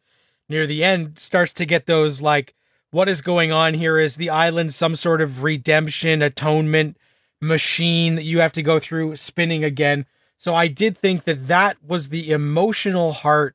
near 0.48 0.66
the 0.66 0.84
end, 0.84 1.18
starts 1.18 1.52
to 1.54 1.66
get 1.66 1.86
those 1.86 2.20
like, 2.20 2.54
what 2.90 3.08
is 3.08 3.20
going 3.20 3.50
on 3.50 3.74
here? 3.74 3.98
Is 3.98 4.16
the 4.16 4.30
island 4.30 4.72
some 4.72 4.94
sort 4.94 5.20
of 5.20 5.42
redemption, 5.42 6.22
atonement 6.22 6.96
machine 7.40 8.14
that 8.14 8.22
you 8.24 8.40
have 8.40 8.52
to 8.52 8.62
go 8.62 8.78
through 8.78 9.16
spinning 9.16 9.64
again? 9.64 10.06
So 10.38 10.54
I 10.54 10.68
did 10.68 10.98
think 10.98 11.24
that 11.24 11.48
that 11.48 11.78
was 11.82 12.10
the 12.10 12.30
emotional 12.30 13.12
heart 13.12 13.54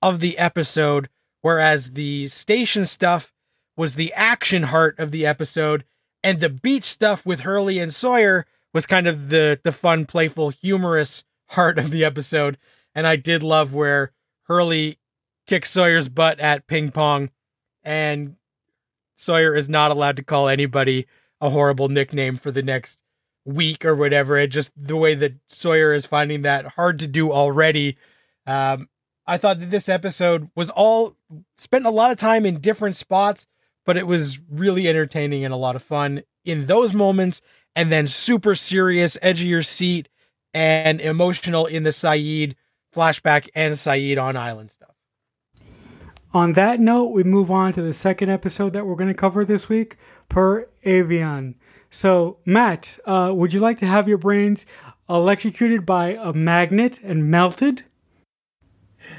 of 0.00 0.20
the 0.20 0.38
episode, 0.38 1.08
whereas 1.40 1.92
the 1.92 2.28
station 2.28 2.86
stuff 2.86 3.32
was 3.76 3.96
the 3.96 4.12
action 4.12 4.64
heart 4.64 4.98
of 4.98 5.10
the 5.10 5.26
episode, 5.26 5.84
and 6.24 6.40
the 6.40 6.48
beach 6.48 6.86
stuff 6.86 7.26
with 7.26 7.40
Hurley 7.40 7.78
and 7.78 7.94
Sawyer 7.94 8.46
was 8.72 8.86
kind 8.86 9.06
of 9.06 9.28
the 9.28 9.60
the 9.62 9.70
fun, 9.70 10.06
playful, 10.06 10.48
humorous 10.48 11.22
heart 11.50 11.78
of 11.78 11.90
the 11.90 12.04
episode. 12.04 12.58
And 12.94 13.06
I 13.06 13.16
did 13.16 13.42
love 13.42 13.74
where 13.74 14.12
Hurley 14.44 14.98
kicks 15.46 15.70
Sawyer's 15.70 16.08
butt 16.08 16.40
at 16.40 16.66
ping 16.66 16.90
pong, 16.90 17.30
and 17.84 18.36
Sawyer 19.14 19.54
is 19.54 19.68
not 19.68 19.90
allowed 19.90 20.16
to 20.16 20.24
call 20.24 20.48
anybody 20.48 21.06
a 21.40 21.50
horrible 21.50 21.88
nickname 21.88 22.36
for 22.36 22.50
the 22.50 22.62
next 22.62 23.00
week 23.44 23.84
or 23.84 23.94
whatever. 23.94 24.38
It 24.38 24.48
just 24.48 24.72
the 24.76 24.96
way 24.96 25.14
that 25.14 25.34
Sawyer 25.46 25.92
is 25.92 26.06
finding 26.06 26.42
that 26.42 26.66
hard 26.68 26.98
to 27.00 27.06
do 27.06 27.30
already. 27.30 27.98
Um, 28.46 28.88
I 29.26 29.36
thought 29.36 29.60
that 29.60 29.70
this 29.70 29.88
episode 29.88 30.50
was 30.54 30.70
all 30.70 31.16
spent 31.58 31.86
a 31.86 31.90
lot 31.90 32.10
of 32.10 32.16
time 32.16 32.46
in 32.46 32.60
different 32.60 32.96
spots, 32.96 33.46
but 33.84 33.96
it 33.96 34.06
was 34.06 34.38
really 34.50 34.88
entertaining 34.88 35.44
and 35.44 35.54
a 35.54 35.58
lot 35.58 35.76
of 35.76 35.82
fun 35.82 36.22
in 36.44 36.66
those 36.66 36.92
moments, 36.92 37.40
and 37.76 37.90
then 37.90 38.06
super 38.06 38.54
serious, 38.54 39.16
edge 39.22 39.40
of 39.40 39.48
your 39.48 39.62
seat, 39.62 40.08
and 40.52 41.00
emotional 41.00 41.66
in 41.66 41.82
the 41.82 41.90
Sayid 41.90 42.54
flashback 42.94 43.48
and 43.54 43.74
Sayid 43.74 44.22
on 44.22 44.36
island 44.36 44.70
stuff. 44.70 44.94
On 46.32 46.54
that 46.54 46.80
note, 46.80 47.12
we 47.12 47.22
move 47.22 47.50
on 47.50 47.72
to 47.72 47.82
the 47.82 47.92
second 47.92 48.28
episode 48.28 48.72
that 48.72 48.86
we're 48.86 48.96
going 48.96 49.08
to 49.08 49.14
cover 49.14 49.44
this 49.44 49.68
week 49.68 49.96
Par 50.28 50.68
Avion. 50.84 51.54
So, 51.90 52.38
Matt, 52.44 52.98
uh, 53.04 53.30
would 53.32 53.52
you 53.52 53.60
like 53.60 53.78
to 53.78 53.86
have 53.86 54.08
your 54.08 54.18
brains 54.18 54.66
electrocuted 55.08 55.86
by 55.86 56.18
a 56.20 56.32
magnet 56.32 56.98
and 57.02 57.30
melted? 57.30 57.84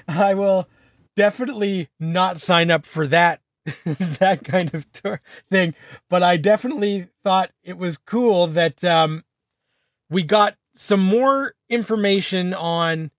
I 0.08 0.34
will 0.34 0.68
definitely 1.16 1.90
not 2.00 2.40
sign 2.40 2.70
up 2.70 2.86
for 2.86 3.08
that 3.08 3.40
that 3.86 4.44
kind 4.44 4.74
of 4.74 4.92
tour 4.92 5.22
thing, 5.50 5.74
but 6.10 6.22
I 6.22 6.38
definitely 6.38 7.08
thought 7.24 7.52
it 7.64 7.78
was 7.78 7.98
cool 7.98 8.48
that 8.48 8.84
um, 8.84 9.24
we 10.10 10.24
got 10.24 10.56
some 10.74 11.00
more 11.00 11.56
information 11.70 12.54
on, 12.54 13.10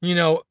you 0.00 0.14
know, 0.14 0.42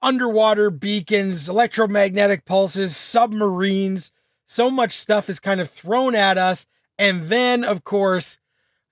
underwater 0.00 0.70
beacons, 0.70 1.48
electromagnetic 1.48 2.44
pulses, 2.44 2.96
submarines. 2.96 4.12
So 4.46 4.70
much 4.70 4.96
stuff 4.98 5.28
is 5.28 5.40
kind 5.40 5.60
of 5.60 5.70
thrown 5.70 6.14
at 6.14 6.38
us. 6.38 6.66
And 6.98 7.28
then, 7.28 7.64
of 7.64 7.84
course, 7.84 8.38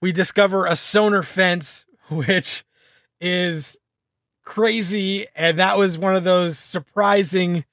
we 0.01 0.11
discover 0.13 0.67
a 0.67 0.75
sonar 0.75 1.23
fence, 1.23 1.85
which 2.09 2.65
is 3.21 3.77
crazy. 4.45 5.27
And 5.37 5.59
that 5.59 5.79
was 5.79 5.97
one 5.97 6.17
of 6.17 6.25
those 6.25 6.59
surprising, 6.59 7.65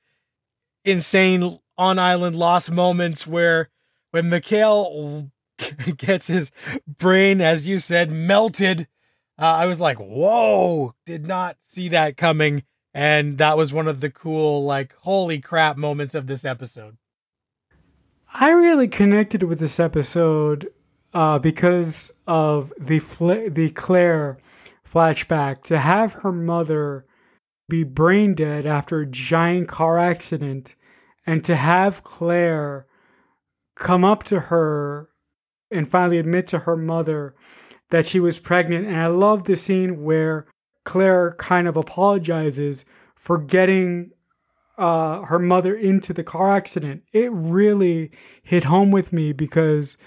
insane 0.85 1.59
on 1.79 1.97
island 1.97 2.35
lost 2.35 2.69
moments 2.69 3.25
where 3.25 3.69
when 4.11 4.29
Mikhail 4.29 5.31
gets 5.97 6.27
his 6.27 6.51
brain, 6.85 7.41
as 7.41 7.67
you 7.67 7.79
said, 7.79 8.11
melted. 8.11 8.87
Uh, 9.39 9.45
I 9.45 9.65
was 9.65 9.79
like, 9.79 9.97
whoa, 9.97 10.93
did 11.05 11.25
not 11.25 11.57
see 11.63 11.87
that 11.89 12.17
coming. 12.17 12.63
And 12.93 13.37
that 13.37 13.55
was 13.55 13.71
one 13.71 13.87
of 13.87 14.01
the 14.01 14.09
cool, 14.09 14.65
like, 14.65 14.93
holy 15.01 15.39
crap 15.39 15.77
moments 15.77 16.13
of 16.13 16.27
this 16.27 16.43
episode. 16.43 16.97
I 18.33 18.49
really 18.49 18.87
connected 18.87 19.43
with 19.43 19.59
this 19.59 19.79
episode 19.79 20.71
uh, 21.13 21.39
because 21.39 22.11
of 22.27 22.73
the 22.79 22.99
fl- 22.99 23.47
the 23.49 23.69
Claire 23.69 24.37
flashback 24.87 25.63
to 25.63 25.79
have 25.79 26.13
her 26.13 26.31
mother 26.31 27.05
be 27.69 27.83
brain 27.83 28.33
dead 28.33 28.65
after 28.65 28.99
a 28.99 29.05
giant 29.05 29.67
car 29.67 29.97
accident 29.97 30.75
and 31.25 31.43
to 31.45 31.55
have 31.55 32.03
Claire 32.03 32.85
come 33.75 34.03
up 34.03 34.23
to 34.25 34.39
her 34.39 35.09
and 35.71 35.87
finally 35.87 36.17
admit 36.17 36.47
to 36.47 36.59
her 36.59 36.75
mother 36.75 37.35
that 37.89 38.05
she 38.05 38.19
was 38.19 38.39
pregnant. 38.39 38.87
And 38.87 38.97
I 38.97 39.07
love 39.07 39.43
the 39.43 39.55
scene 39.55 40.03
where 40.03 40.47
Claire 40.83 41.35
kind 41.37 41.67
of 41.67 41.77
apologizes 41.77 42.85
for 43.15 43.37
getting 43.37 44.11
uh, 44.77 45.23
her 45.23 45.39
mother 45.39 45.75
into 45.75 46.13
the 46.13 46.23
car 46.23 46.55
accident. 46.55 47.03
It 47.11 47.31
really 47.31 48.11
hit 48.41 48.63
home 48.63 48.91
with 48.91 49.11
me 49.11 49.33
because, 49.33 49.97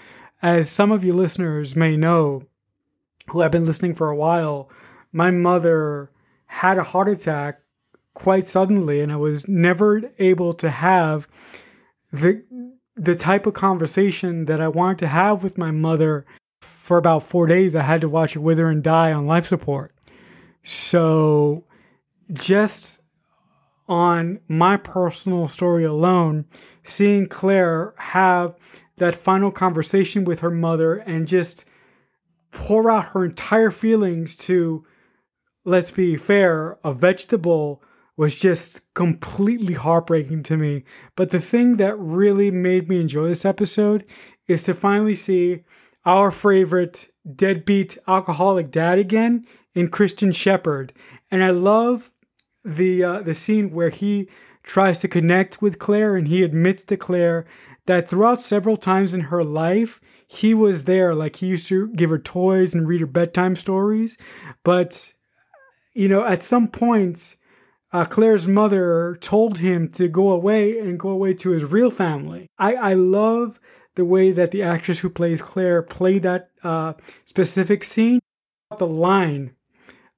as 0.41 0.69
some 0.69 0.91
of 0.91 1.05
you 1.05 1.13
listeners 1.13 1.75
may 1.75 1.95
know, 1.95 2.43
who 3.29 3.41
have 3.41 3.51
been 3.51 3.65
listening 3.65 3.93
for 3.93 4.09
a 4.09 4.15
while, 4.15 4.69
my 5.11 5.31
mother 5.31 6.11
had 6.47 6.77
a 6.77 6.83
heart 6.83 7.07
attack 7.07 7.61
quite 8.13 8.47
suddenly, 8.47 8.99
and 9.01 9.11
I 9.11 9.17
was 9.17 9.47
never 9.47 10.01
able 10.19 10.53
to 10.53 10.69
have 10.69 11.27
the 12.11 12.43
the 12.95 13.15
type 13.15 13.47
of 13.47 13.55
conversation 13.55 14.45
that 14.45 14.61
I 14.61 14.67
wanted 14.67 14.99
to 14.99 15.07
have 15.07 15.43
with 15.43 15.57
my 15.57 15.71
mother 15.71 16.25
for 16.61 16.97
about 16.97 17.23
four 17.23 17.47
days. 17.47 17.75
I 17.75 17.81
had 17.81 18.01
to 18.01 18.09
watch 18.09 18.33
her 18.33 18.39
wither 18.39 18.69
and 18.69 18.83
die 18.83 19.11
on 19.11 19.25
life 19.25 19.47
support. 19.47 19.95
So, 20.61 21.65
just 22.31 23.01
on 23.87 24.39
my 24.47 24.77
personal 24.77 25.47
story 25.47 25.83
alone, 25.83 26.45
seeing 26.83 27.25
Claire 27.25 27.93
have 27.97 28.55
that 28.97 29.15
final 29.15 29.51
conversation 29.51 30.23
with 30.23 30.39
her 30.39 30.51
mother 30.51 30.97
and 30.97 31.27
just 31.27 31.65
pour 32.51 32.89
out 32.89 33.07
her 33.07 33.25
entire 33.25 33.71
feelings 33.71 34.37
to, 34.37 34.85
let's 35.65 35.91
be 35.91 36.15
fair, 36.15 36.77
a 36.83 36.93
vegetable 36.93 37.81
was 38.15 38.35
just 38.35 38.93
completely 38.93 39.73
heartbreaking 39.73 40.43
to 40.43 40.57
me. 40.57 40.83
But 41.15 41.31
the 41.31 41.39
thing 41.39 41.77
that 41.77 41.97
really 41.97 42.51
made 42.51 42.87
me 42.87 43.01
enjoy 43.01 43.27
this 43.27 43.45
episode 43.45 44.05
is 44.47 44.63
to 44.65 44.73
finally 44.73 45.15
see 45.15 45.63
our 46.05 46.31
favorite 46.31 47.09
deadbeat 47.35 47.97
alcoholic 48.07 48.69
dad 48.69 48.99
again 48.99 49.45
in 49.73 49.87
Christian 49.87 50.31
Shephard. 50.31 50.93
And 51.31 51.43
I 51.43 51.49
love 51.49 52.11
the 52.63 53.03
uh, 53.03 53.21
the 53.21 53.33
scene 53.33 53.71
where 53.71 53.89
he 53.89 54.29
tries 54.63 54.99
to 54.99 55.07
connect 55.07 55.61
with 55.61 55.79
Claire 55.79 56.15
and 56.15 56.27
he 56.27 56.43
admits 56.43 56.83
to 56.83 56.97
Claire 56.97 57.45
that 57.85 58.07
throughout 58.07 58.41
several 58.41 58.77
times 58.77 59.13
in 59.13 59.21
her 59.21 59.43
life 59.43 59.99
he 60.27 60.53
was 60.53 60.85
there 60.85 61.13
like 61.13 61.37
he 61.37 61.47
used 61.47 61.67
to 61.67 61.89
give 61.89 62.09
her 62.09 62.17
toys 62.17 62.73
and 62.73 62.87
read 62.87 63.01
her 63.01 63.07
bedtime 63.07 63.55
stories 63.57 64.17
but 64.63 65.13
you 65.93 66.07
know 66.07 66.25
at 66.25 66.41
some 66.41 66.69
points 66.69 67.35
uh, 67.93 68.05
Claire's 68.05 68.47
mother 68.47 69.15
told 69.21 69.59
him 69.59 69.87
to 69.89 70.07
go 70.07 70.31
away 70.31 70.79
and 70.79 70.99
go 70.99 71.09
away 71.09 71.33
to 71.35 71.51
his 71.51 71.63
real 71.71 71.91
family. 71.91 72.47
I, 72.57 72.73
I 72.73 72.93
love 72.95 73.59
the 73.95 74.03
way 74.03 74.31
that 74.31 74.49
the 74.49 74.63
actress 74.63 74.99
who 74.99 75.09
plays 75.09 75.43
Claire 75.43 75.83
played 75.83 76.23
that 76.23 76.49
uh, 76.63 76.93
specific 77.25 77.83
scene. 77.83 78.19
The 78.79 78.87
line 78.87 79.55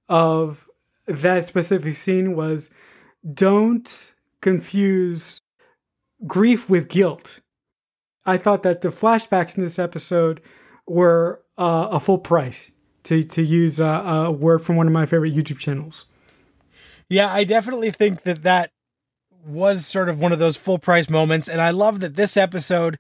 of 0.08 0.70
that 1.06 1.44
specific 1.44 1.98
scene 1.98 2.36
was 2.36 2.70
don't 3.34 4.14
confuse 4.40 5.42
grief 6.26 6.70
with 6.70 6.88
guilt. 6.88 7.42
I 8.26 8.38
thought 8.38 8.64
that 8.64 8.82
the 8.82 8.90
flashbacks 8.90 9.58
in 9.58 9.64
this 9.64 9.78
episode 9.78 10.42
were 10.88 11.44
uh, 11.58 11.90
a 11.92 12.00
full 12.00 12.20
price, 12.20 12.72
to, 13.04 13.22
to 13.24 13.44
use 13.44 13.82
a, 13.82 13.86
a 13.86 14.32
word 14.32 14.60
from 14.60 14.78
one 14.78 14.88
of 14.88 14.94
my 14.94 15.06
favorite 15.06 15.36
YouTube 15.36 15.60
channels. 15.60 16.06
Yeah, 17.10 17.32
I 17.32 17.44
definitely 17.44 17.92
think 17.92 18.24
that 18.24 18.44
that 18.44 18.72
was 19.46 19.86
sort 19.86 20.10
of 20.10 20.20
one 20.20 20.32
of 20.32 20.40
those 20.40 20.58
full 20.58 20.80
price 20.80 21.10
moments. 21.10 21.48
And 21.48 21.62
I 21.62 21.70
love 21.70 22.00
that 22.00 22.16
this 22.16 22.36
episode, 22.36 22.98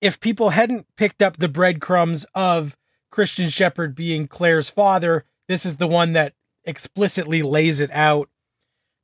if 0.00 0.20
people 0.20 0.50
hadn't 0.50 0.86
picked 0.96 1.22
up 1.22 1.36
the 1.36 1.48
breadcrumbs 1.48 2.24
of 2.34 2.76
Christian 3.10 3.50
Shephard 3.50 3.94
being 3.94 4.26
Claire's 4.26 4.70
father, 4.70 5.26
this 5.48 5.66
is 5.66 5.76
the 5.76 5.86
one 5.86 6.12
that 6.12 6.34
explicitly 6.64 7.42
lays 7.42 7.80
it 7.80 7.90
out. 7.92 8.30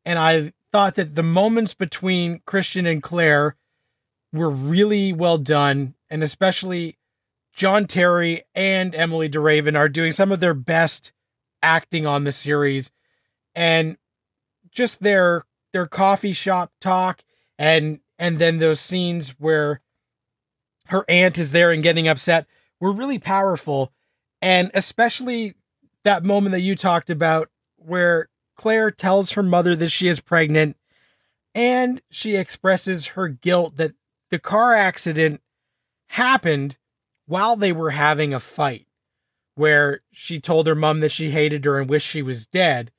And 0.05 0.19
I 0.19 0.53
thought 0.73 0.95
that 0.95 1.15
the 1.15 1.23
moments 1.23 1.75
between 1.75 2.41
Christian 2.47 2.87
and 2.87 3.03
Claire 3.03 3.57
were 4.33 4.51
really 4.51 5.13
well 5.13 5.39
done. 5.39 5.95
And 6.09 6.23
especially 6.23 6.97
John 7.53 7.87
Terry 7.87 8.45
and 8.55 8.95
Emily 8.95 9.29
de 9.29 9.41
Ravin 9.41 9.77
are 9.77 9.91
doing 9.91 10.13
some 10.13 10.33
of 10.33 10.41
their 10.41 10.55
best 10.55 11.13
acting 11.63 12.07
on 12.07 12.25
the 12.25 12.33
series. 12.33 12.91
And 13.55 13.99
just 14.79 15.01
their 15.01 15.45
their 15.73 15.89
coffee 15.89 16.33
shop 16.33 16.71
talk 16.81 17.25
and 17.59 17.99
and 18.17 18.39
then 18.39 18.59
those 18.59 18.79
scenes 18.79 19.31
where 19.31 19.81
her 20.87 21.05
aunt 21.09 21.37
is 21.37 21.51
there 21.51 21.73
and 21.73 21.83
getting 21.83 22.07
upset 22.07 22.47
were 22.81 22.93
really 22.93 23.19
powerful. 23.19 23.93
And 24.41 24.71
especially 24.75 25.55
that 26.05 26.25
moment 26.25 26.53
that 26.53 26.61
you 26.61 26.77
talked 26.77 27.11
about 27.11 27.51
where 27.77 28.29
Claire 28.57 28.93
tells 28.93 29.33
her 29.33 29.43
mother 29.43 29.75
that 29.75 29.89
she 29.89 30.07
is 30.07 30.21
pregnant 30.21 30.77
and 31.57 32.01
she 32.09 32.37
expresses 32.37 33.09
her 33.09 33.27
guilt 33.27 33.79
that 33.79 33.95
the 34.31 34.39
car 34.39 34.75
accident 34.75 35.41
happened 36.11 36.79
while 37.27 37.57
they 37.57 37.73
were 37.73 37.91
having 37.91 38.33
a 38.33 38.39
fight 38.39 38.87
where 39.57 40.03
she 40.13 40.41
told 40.41 40.69
her 40.69 40.77
mom 40.77 41.01
that 41.01 41.11
she 41.11 41.31
hated 41.33 41.65
her 41.65 41.81
and 41.81 41.91
wished 41.91 42.07
she 42.07 42.23
was 42.23 42.47
dead. 42.47 42.93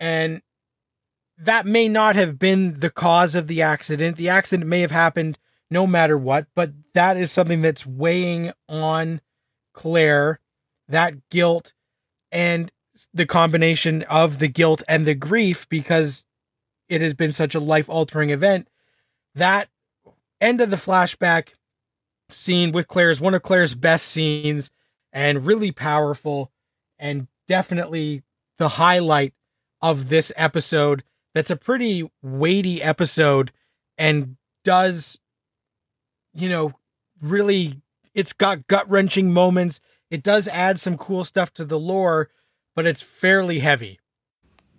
And 0.00 0.42
that 1.38 1.66
may 1.66 1.88
not 1.88 2.16
have 2.16 2.38
been 2.38 2.74
the 2.74 2.90
cause 2.90 3.34
of 3.34 3.46
the 3.46 3.62
accident. 3.62 4.16
The 4.16 4.28
accident 4.28 4.68
may 4.68 4.80
have 4.80 4.90
happened 4.90 5.38
no 5.70 5.86
matter 5.86 6.16
what, 6.16 6.46
but 6.54 6.72
that 6.94 7.16
is 7.16 7.32
something 7.32 7.62
that's 7.62 7.86
weighing 7.86 8.52
on 8.68 9.20
Claire, 9.72 10.40
that 10.88 11.28
guilt 11.30 11.72
and 12.30 12.70
the 13.12 13.26
combination 13.26 14.02
of 14.04 14.38
the 14.38 14.48
guilt 14.48 14.82
and 14.88 15.06
the 15.06 15.14
grief 15.14 15.68
because 15.68 16.24
it 16.88 17.00
has 17.00 17.14
been 17.14 17.32
such 17.32 17.54
a 17.54 17.60
life 17.60 17.88
altering 17.88 18.30
event. 18.30 18.68
That 19.34 19.68
end 20.40 20.60
of 20.60 20.70
the 20.70 20.76
flashback 20.76 21.48
scene 22.30 22.70
with 22.72 22.88
Claire 22.88 23.10
is 23.10 23.20
one 23.20 23.34
of 23.34 23.42
Claire's 23.42 23.74
best 23.74 24.06
scenes 24.06 24.70
and 25.12 25.46
really 25.46 25.72
powerful 25.72 26.52
and 26.98 27.26
definitely 27.48 28.22
the 28.58 28.68
highlight 28.68 29.34
of 29.82 30.08
this 30.08 30.32
episode 30.36 31.02
that's 31.34 31.50
a 31.50 31.56
pretty 31.56 32.08
weighty 32.22 32.82
episode 32.82 33.52
and 33.98 34.36
does 34.64 35.18
you 36.32 36.48
know 36.48 36.72
really 37.20 37.80
it's 38.14 38.32
got 38.32 38.66
gut 38.68 38.88
wrenching 38.88 39.32
moments. 39.32 39.80
It 40.10 40.22
does 40.22 40.46
add 40.48 40.78
some 40.78 40.96
cool 40.96 41.24
stuff 41.24 41.52
to 41.54 41.64
the 41.64 41.78
lore 41.78 42.30
but 42.74 42.86
it's 42.86 43.02
fairly 43.02 43.60
heavy. 43.60 44.00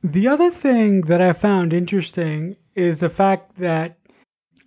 The 0.04 0.28
other 0.28 0.50
thing 0.52 1.02
that 1.02 1.22
i 1.22 1.34
found 1.34 1.74
interesting 1.74 2.58
is 2.76 3.00
the 3.00 3.10
fact 3.10 3.58
that 3.58 3.98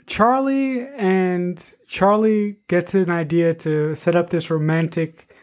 charlie 0.07 0.87
and 0.97 1.75
charlie 1.87 2.57
gets 2.67 2.95
an 2.95 3.11
idea 3.11 3.53
to 3.53 3.95
set 3.95 4.17
up 4.17 4.31
this 4.31 4.51
romantic 4.51 5.35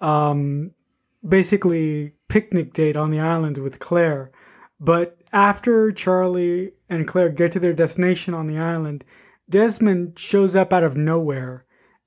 um 0.00 0.72
basically 1.26 2.12
picnic 2.28 2.72
date 2.74 2.96
on 2.96 3.10
the 3.10 3.18
island 3.20 3.58
with 3.58 3.78
claire 3.78 4.30
But 4.78 5.19
after 5.32 5.92
Charlie 5.92 6.72
and 6.88 7.06
Claire 7.06 7.28
get 7.28 7.52
to 7.52 7.60
their 7.60 7.72
destination 7.72 8.34
on 8.34 8.46
the 8.46 8.58
island, 8.58 9.04
Desmond 9.48 10.18
shows 10.18 10.54
up 10.54 10.72
out 10.72 10.82
of 10.82 10.96
nowhere 10.96 11.64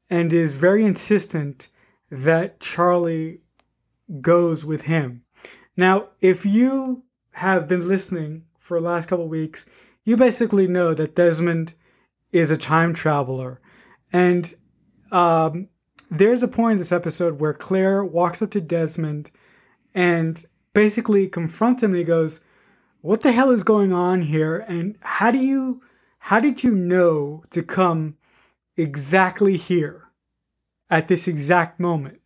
and 0.09 0.31
is 0.31 0.53
very 0.53 0.85
insistent 0.85 1.67
that 2.09 2.59
Charlie 2.59 3.39
goes 4.21 4.63
with 4.63 4.83
him. 4.83 5.23
Now, 5.75 6.09
if 6.21 6.45
you 6.45 7.03
have 7.31 7.67
been 7.67 7.87
listening 7.87 8.43
for 8.59 8.79
the 8.79 8.85
last 8.85 9.07
couple 9.07 9.27
weeks, 9.27 9.65
you 10.03 10.15
basically 10.15 10.67
know 10.67 10.93
that 10.93 11.15
Desmond 11.15 11.73
is 12.31 12.51
a 12.51 12.57
time 12.57 12.93
traveler. 12.93 13.59
And 14.11 14.53
um, 15.11 15.69
there's 16.11 16.43
a 16.43 16.47
point 16.47 16.73
in 16.73 16.77
this 16.79 16.91
episode 16.91 17.39
where 17.39 17.53
Claire 17.53 18.03
walks 18.03 18.41
up 18.41 18.51
to 18.51 18.61
Desmond 18.61 19.31
and 19.95 20.45
basically 20.73 21.27
confronts 21.27 21.81
him 21.81 21.91
and 21.91 21.99
he 21.99 22.03
goes, 22.03 22.39
What 23.03 23.21
the 23.21 23.33
hell 23.33 23.51
is 23.51 23.63
going 23.63 23.91
on 23.91 24.21
here? 24.21 24.59
And 24.59 24.95
how 25.01 25.29
do 25.29 25.37
you 25.37 25.81
how 26.19 26.39
did 26.39 26.63
you 26.63 26.71
know 26.73 27.43
to 27.49 27.61
come 27.61 28.15
exactly 28.77 29.57
here 29.57 30.05
at 30.89 31.09
this 31.09 31.27
exact 31.27 31.81
moment? 31.81 32.21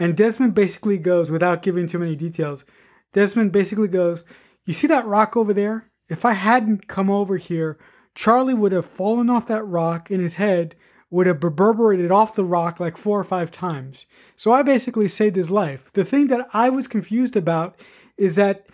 And 0.00 0.16
Desmond 0.16 0.54
basically 0.54 0.98
goes, 0.98 1.30
without 1.30 1.62
giving 1.62 1.86
too 1.86 2.00
many 2.00 2.16
details, 2.16 2.64
Desmond 3.12 3.52
basically 3.52 3.86
goes, 3.86 4.24
You 4.66 4.72
see 4.72 4.88
that 4.88 5.06
rock 5.06 5.36
over 5.36 5.54
there? 5.54 5.88
If 6.08 6.24
I 6.24 6.32
hadn't 6.32 6.88
come 6.88 7.08
over 7.08 7.36
here, 7.36 7.78
Charlie 8.16 8.54
would 8.54 8.72
have 8.72 8.84
fallen 8.84 9.30
off 9.30 9.46
that 9.46 9.62
rock 9.62 10.10
and 10.10 10.20
his 10.20 10.34
head 10.34 10.74
would 11.10 11.28
have 11.28 11.44
reverberated 11.44 12.10
off 12.10 12.34
the 12.34 12.42
rock 12.42 12.80
like 12.80 12.96
four 12.96 13.20
or 13.20 13.24
five 13.24 13.52
times. 13.52 14.06
So 14.34 14.50
I 14.50 14.64
basically 14.64 15.06
saved 15.06 15.36
his 15.36 15.48
life. 15.48 15.92
The 15.92 16.04
thing 16.04 16.26
that 16.26 16.48
I 16.52 16.70
was 16.70 16.88
confused 16.88 17.36
about 17.36 17.76
is 18.16 18.34
that 18.34 18.66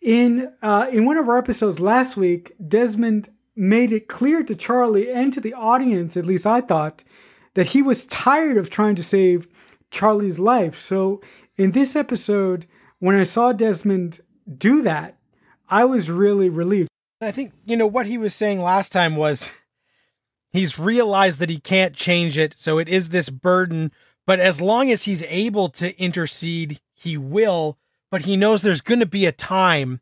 in 0.00 0.52
uh, 0.62 0.88
in 0.90 1.04
one 1.04 1.16
of 1.16 1.28
our 1.28 1.38
episodes 1.38 1.80
last 1.80 2.16
week, 2.16 2.52
Desmond 2.66 3.28
made 3.54 3.92
it 3.92 4.08
clear 4.08 4.42
to 4.42 4.54
Charlie 4.54 5.10
and 5.10 5.32
to 5.32 5.40
the 5.40 5.54
audience, 5.54 6.16
at 6.16 6.26
least 6.26 6.46
I 6.46 6.60
thought, 6.60 7.04
that 7.54 7.68
he 7.68 7.82
was 7.82 8.06
tired 8.06 8.56
of 8.56 8.70
trying 8.70 8.94
to 8.94 9.04
save 9.04 9.48
Charlie's 9.90 10.38
life. 10.38 10.78
So 10.80 11.20
in 11.56 11.72
this 11.72 11.94
episode, 11.94 12.66
when 13.00 13.16
I 13.16 13.24
saw 13.24 13.52
Desmond 13.52 14.20
do 14.56 14.82
that, 14.82 15.18
I 15.68 15.84
was 15.84 16.10
really 16.10 16.48
relieved. 16.48 16.88
I 17.20 17.32
think, 17.32 17.52
you 17.66 17.76
know, 17.76 17.86
what 17.86 18.06
he 18.06 18.16
was 18.16 18.34
saying 18.34 18.60
last 18.60 18.92
time 18.92 19.14
was 19.14 19.50
he's 20.52 20.78
realized 20.78 21.38
that 21.40 21.50
he 21.50 21.58
can't 21.58 21.94
change 21.94 22.38
it. 22.38 22.54
So 22.54 22.78
it 22.78 22.88
is 22.88 23.10
this 23.10 23.28
burden. 23.28 23.92
But 24.26 24.40
as 24.40 24.60
long 24.60 24.90
as 24.90 25.02
he's 25.02 25.22
able 25.24 25.68
to 25.70 25.98
intercede, 26.00 26.80
he 26.94 27.18
will. 27.18 27.78
But 28.10 28.22
he 28.22 28.36
knows 28.36 28.62
there's 28.62 28.80
going 28.80 29.00
to 29.00 29.06
be 29.06 29.26
a 29.26 29.32
time 29.32 30.00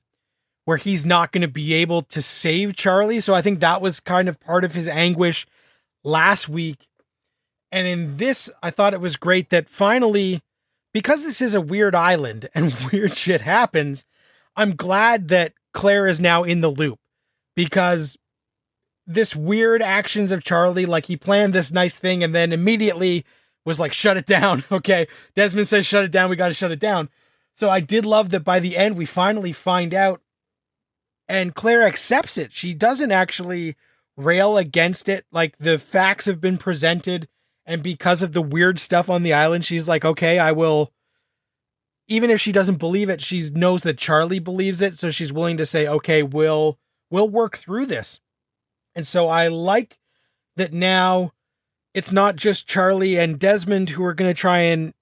where 0.64 0.76
he's 0.76 1.06
not 1.06 1.32
going 1.32 1.42
to 1.42 1.48
be 1.48 1.72
able 1.74 2.02
to 2.02 2.20
save 2.20 2.76
Charlie. 2.76 3.20
So 3.20 3.34
I 3.34 3.42
think 3.42 3.60
that 3.60 3.80
was 3.80 4.00
kind 4.00 4.28
of 4.28 4.38
part 4.38 4.64
of 4.64 4.74
his 4.74 4.88
anguish 4.88 5.46
last 6.04 6.48
week. 6.48 6.86
And 7.72 7.86
in 7.86 8.16
this, 8.16 8.50
I 8.62 8.70
thought 8.70 8.94
it 8.94 9.00
was 9.00 9.16
great 9.16 9.50
that 9.50 9.68
finally, 9.68 10.42
because 10.92 11.22
this 11.22 11.40
is 11.40 11.54
a 11.54 11.60
weird 11.60 11.94
island 11.94 12.48
and 12.54 12.74
weird 12.92 13.16
shit 13.16 13.42
happens, 13.42 14.04
I'm 14.56 14.76
glad 14.76 15.28
that 15.28 15.54
Claire 15.72 16.06
is 16.06 16.20
now 16.20 16.42
in 16.42 16.60
the 16.60 16.70
loop 16.70 16.98
because 17.54 18.16
this 19.06 19.34
weird 19.34 19.80
actions 19.80 20.32
of 20.32 20.44
Charlie, 20.44 20.84
like 20.86 21.06
he 21.06 21.16
planned 21.16 21.54
this 21.54 21.72
nice 21.72 21.96
thing 21.96 22.22
and 22.22 22.34
then 22.34 22.52
immediately 22.52 23.24
was 23.64 23.80
like, 23.80 23.92
shut 23.92 24.16
it 24.16 24.26
down. 24.26 24.64
Okay. 24.72 25.08
Desmond 25.34 25.66
says, 25.68 25.86
shut 25.86 26.04
it 26.04 26.10
down. 26.10 26.28
We 26.28 26.36
got 26.36 26.48
to 26.48 26.54
shut 26.54 26.72
it 26.72 26.78
down. 26.78 27.08
So 27.58 27.68
I 27.68 27.80
did 27.80 28.06
love 28.06 28.30
that 28.30 28.44
by 28.44 28.60
the 28.60 28.76
end, 28.76 28.96
we 28.96 29.04
finally 29.04 29.50
find 29.50 29.92
out 29.92 30.22
and 31.26 31.56
Claire 31.56 31.82
accepts 31.82 32.38
it. 32.38 32.52
She 32.52 32.72
doesn't 32.72 33.10
actually 33.10 33.74
rail 34.16 34.56
against 34.56 35.08
it. 35.08 35.26
Like 35.32 35.58
the 35.58 35.76
facts 35.76 36.26
have 36.26 36.40
been 36.40 36.56
presented 36.56 37.26
and 37.66 37.82
because 37.82 38.22
of 38.22 38.32
the 38.32 38.42
weird 38.42 38.78
stuff 38.78 39.10
on 39.10 39.24
the 39.24 39.32
island, 39.32 39.64
she's 39.64 39.88
like, 39.88 40.04
okay, 40.04 40.38
I 40.38 40.52
will. 40.52 40.92
Even 42.06 42.30
if 42.30 42.40
she 42.40 42.52
doesn't 42.52 42.76
believe 42.76 43.08
it, 43.08 43.20
she 43.20 43.50
knows 43.50 43.82
that 43.82 43.98
Charlie 43.98 44.38
believes 44.38 44.80
it, 44.80 44.94
so 44.94 45.10
she's 45.10 45.32
willing 45.32 45.56
to 45.56 45.66
say, 45.66 45.88
okay, 45.88 46.22
we'll 46.22 46.78
we'll 47.10 47.28
work 47.28 47.58
through 47.58 47.86
this. 47.86 48.20
And 48.94 49.04
so 49.04 49.28
I 49.28 49.48
like 49.48 49.98
that 50.54 50.72
now 50.72 51.32
it's 51.92 52.12
not 52.12 52.36
just 52.36 52.68
Charlie 52.68 53.16
and 53.16 53.36
Desmond 53.36 53.90
who 53.90 54.04
are 54.04 54.14
going 54.14 54.30
to 54.30 54.40
try 54.40 54.58
and 54.58 54.94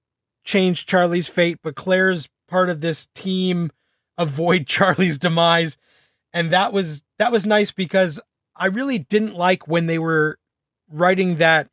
change 0.43 0.87
Charlie's 0.87 1.29
fate, 1.29 1.59
but 1.63 1.77
Claire's 1.77 2.31
part 2.49 2.71
of 2.71 2.81
this 2.81 3.09
team 3.15 3.71
avoid 4.19 4.67
Charlie's 4.67 5.19
demise. 5.19 5.77
And 6.33 6.51
that 6.51 6.73
was 6.73 7.03
that 7.19 7.33
was 7.33 7.47
nice 7.47 7.71
because 7.71 8.21
I 8.55 8.67
really 8.67 8.99
didn't 8.99 9.35
like 9.35 9.69
when 9.69 9.87
they 9.87 9.99
were 9.99 10.39
writing 10.91 11.37
that 11.37 11.69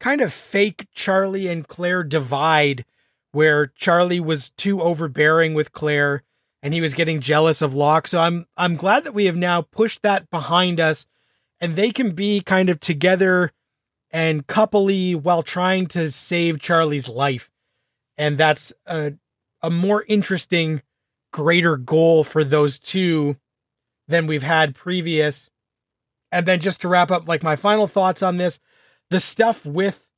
kind 0.00 0.20
of 0.20 0.32
fake 0.32 0.86
Charlie 0.94 1.48
and 1.48 1.66
Claire 1.66 2.02
divide 2.02 2.84
where 3.32 3.68
Charlie 3.68 4.20
was 4.20 4.50
too 4.50 4.80
overbearing 4.80 5.54
with 5.54 5.72
Claire 5.72 6.22
and 6.62 6.74
he 6.74 6.80
was 6.80 6.94
getting 6.94 7.20
jealous 7.20 7.62
of 7.62 7.74
Locke. 7.74 8.06
So 8.06 8.20
I'm 8.20 8.46
I'm 8.56 8.76
glad 8.76 9.04
that 9.04 9.14
we 9.14 9.24
have 9.24 9.36
now 9.36 9.62
pushed 9.62 10.02
that 10.02 10.30
behind 10.30 10.78
us 10.78 11.06
and 11.60 11.76
they 11.76 11.90
can 11.90 12.12
be 12.12 12.40
kind 12.40 12.68
of 12.68 12.78
together 12.80 13.52
and 14.10 14.46
coupley 14.46 15.16
while 15.16 15.42
trying 15.42 15.86
to 15.86 16.10
save 16.10 16.60
Charlie's 16.60 17.08
life. 17.08 17.50
And 18.18 18.36
that's 18.36 18.72
a 18.86 19.14
a 19.62 19.70
more 19.70 20.04
interesting 20.08 20.82
greater 21.32 21.76
goal 21.76 22.24
for 22.24 22.44
those 22.44 22.78
two 22.78 23.36
than 24.08 24.26
we've 24.26 24.42
had 24.42 24.74
previous. 24.74 25.48
And 26.30 26.46
then 26.46 26.60
just 26.60 26.80
to 26.82 26.88
wrap 26.88 27.10
up 27.10 27.28
like 27.28 27.42
my 27.42 27.56
final 27.56 27.86
thoughts 27.86 28.22
on 28.22 28.36
this, 28.36 28.58
the 29.10 29.20
stuff 29.20 29.64
with 29.64 30.08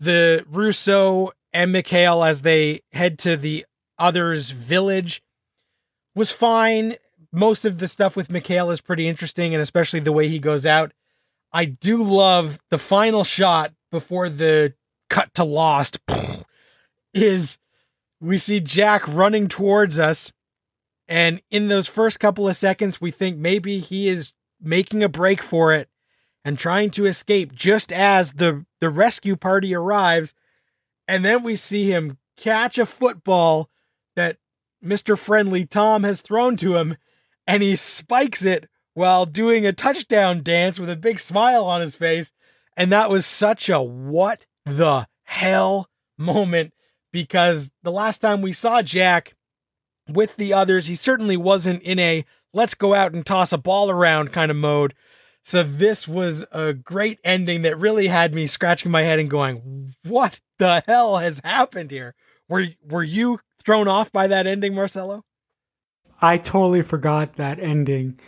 the 0.00 0.44
Rousseau 0.48 1.32
and 1.52 1.72
Mikhail 1.72 2.24
as 2.24 2.42
they 2.42 2.80
head 2.92 3.18
to 3.20 3.36
the 3.36 3.64
other's 3.98 4.50
village 4.50 5.22
was 6.14 6.30
fine. 6.30 6.96
Most 7.32 7.64
of 7.64 7.78
the 7.78 7.88
stuff 7.88 8.16
with 8.16 8.30
Mikhail 8.30 8.70
is 8.70 8.80
pretty 8.80 9.08
interesting, 9.08 9.54
and 9.54 9.62
especially 9.62 10.00
the 10.00 10.12
way 10.12 10.28
he 10.28 10.38
goes 10.38 10.64
out. 10.66 10.92
I 11.52 11.64
do 11.66 12.02
love 12.02 12.58
the 12.70 12.78
final 12.78 13.24
shot 13.24 13.72
before 13.90 14.28
the 14.28 14.74
cut 15.10 15.32
to 15.34 15.44
Lost 15.44 15.98
is 17.14 17.58
we 18.20 18.38
see 18.38 18.60
Jack 18.60 19.06
running 19.06 19.48
towards 19.48 19.98
us. 19.98 20.32
And 21.06 21.42
in 21.50 21.68
those 21.68 21.86
first 21.86 22.18
couple 22.18 22.48
of 22.48 22.56
seconds, 22.56 23.00
we 23.00 23.10
think 23.10 23.36
maybe 23.36 23.78
he 23.78 24.08
is 24.08 24.32
making 24.60 25.02
a 25.02 25.08
break 25.08 25.42
for 25.42 25.72
it 25.72 25.88
and 26.44 26.58
trying 26.58 26.90
to 26.90 27.06
escape 27.06 27.54
just 27.54 27.92
as 27.92 28.32
the, 28.32 28.64
the 28.80 28.90
rescue 28.90 29.36
party 29.36 29.74
arrives. 29.74 30.34
And 31.06 31.24
then 31.24 31.42
we 31.42 31.56
see 31.56 31.90
him 31.90 32.18
catch 32.36 32.78
a 32.78 32.86
football 32.86 33.70
that 34.16 34.38
Mr. 34.84 35.18
Friendly 35.18 35.64
Tom 35.64 36.04
has 36.04 36.20
thrown 36.20 36.56
to 36.58 36.76
him, 36.76 36.96
and 37.46 37.62
he 37.62 37.74
spikes 37.76 38.44
it 38.44 38.68
while 38.92 39.26
doing 39.26 39.66
a 39.66 39.72
touchdown 39.72 40.42
dance 40.42 40.78
with 40.78 40.90
a 40.90 40.96
big 40.96 41.20
smile 41.20 41.64
on 41.64 41.80
his 41.80 41.94
face. 41.94 42.32
And 42.76 42.92
that 42.92 43.10
was 43.10 43.26
such 43.26 43.68
a 43.68 43.80
what 43.80 44.46
the 44.64 45.06
hell 45.24 45.88
moment 46.18 46.73
because 47.14 47.70
the 47.84 47.92
last 47.92 48.18
time 48.18 48.42
we 48.42 48.50
saw 48.50 48.82
Jack 48.82 49.36
with 50.08 50.36
the 50.36 50.52
others, 50.52 50.88
he 50.88 50.96
certainly 50.96 51.36
wasn't 51.36 51.80
in 51.84 52.00
a 52.00 52.24
let's 52.52 52.74
go 52.74 52.92
out 52.92 53.14
and 53.14 53.24
toss 53.24 53.52
a 53.52 53.58
ball 53.58 53.88
around 53.88 54.32
kind 54.32 54.50
of 54.50 54.56
mode. 54.56 54.94
So 55.44 55.62
this 55.62 56.08
was 56.08 56.44
a 56.50 56.72
great 56.72 57.20
ending 57.22 57.62
that 57.62 57.78
really 57.78 58.08
had 58.08 58.34
me 58.34 58.48
scratching 58.48 58.90
my 58.90 59.02
head 59.02 59.20
and 59.20 59.30
going, 59.30 59.94
"What 60.02 60.40
the 60.58 60.82
hell 60.88 61.18
has 61.18 61.40
happened 61.44 61.92
here?" 61.92 62.16
Were 62.48 62.66
were 62.84 63.04
you 63.04 63.38
thrown 63.64 63.86
off 63.86 64.10
by 64.10 64.26
that 64.26 64.48
ending, 64.48 64.74
Marcelo? 64.74 65.24
I 66.20 66.36
totally 66.36 66.82
forgot 66.82 67.36
that 67.36 67.60
ending. 67.60 68.18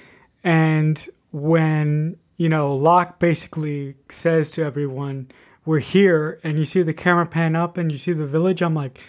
And 0.45 1.05
when, 1.33 2.19
you 2.37 2.49
know, 2.49 2.77
Locke 2.77 3.19
basically 3.19 3.97
says 4.11 4.53
to 4.53 4.63
everyone, 4.63 5.33
"We're 5.67 5.81
here," 5.81 6.41
and 6.43 6.57
you 6.59 6.65
see 6.65 6.83
the 6.83 6.95
camera 6.95 7.27
pan 7.27 7.55
up 7.55 7.77
and 7.77 7.93
you 7.93 7.99
see 7.99 8.13
the 8.13 8.27
village, 8.27 8.63
I'm 8.63 8.75
like, 8.75 9.01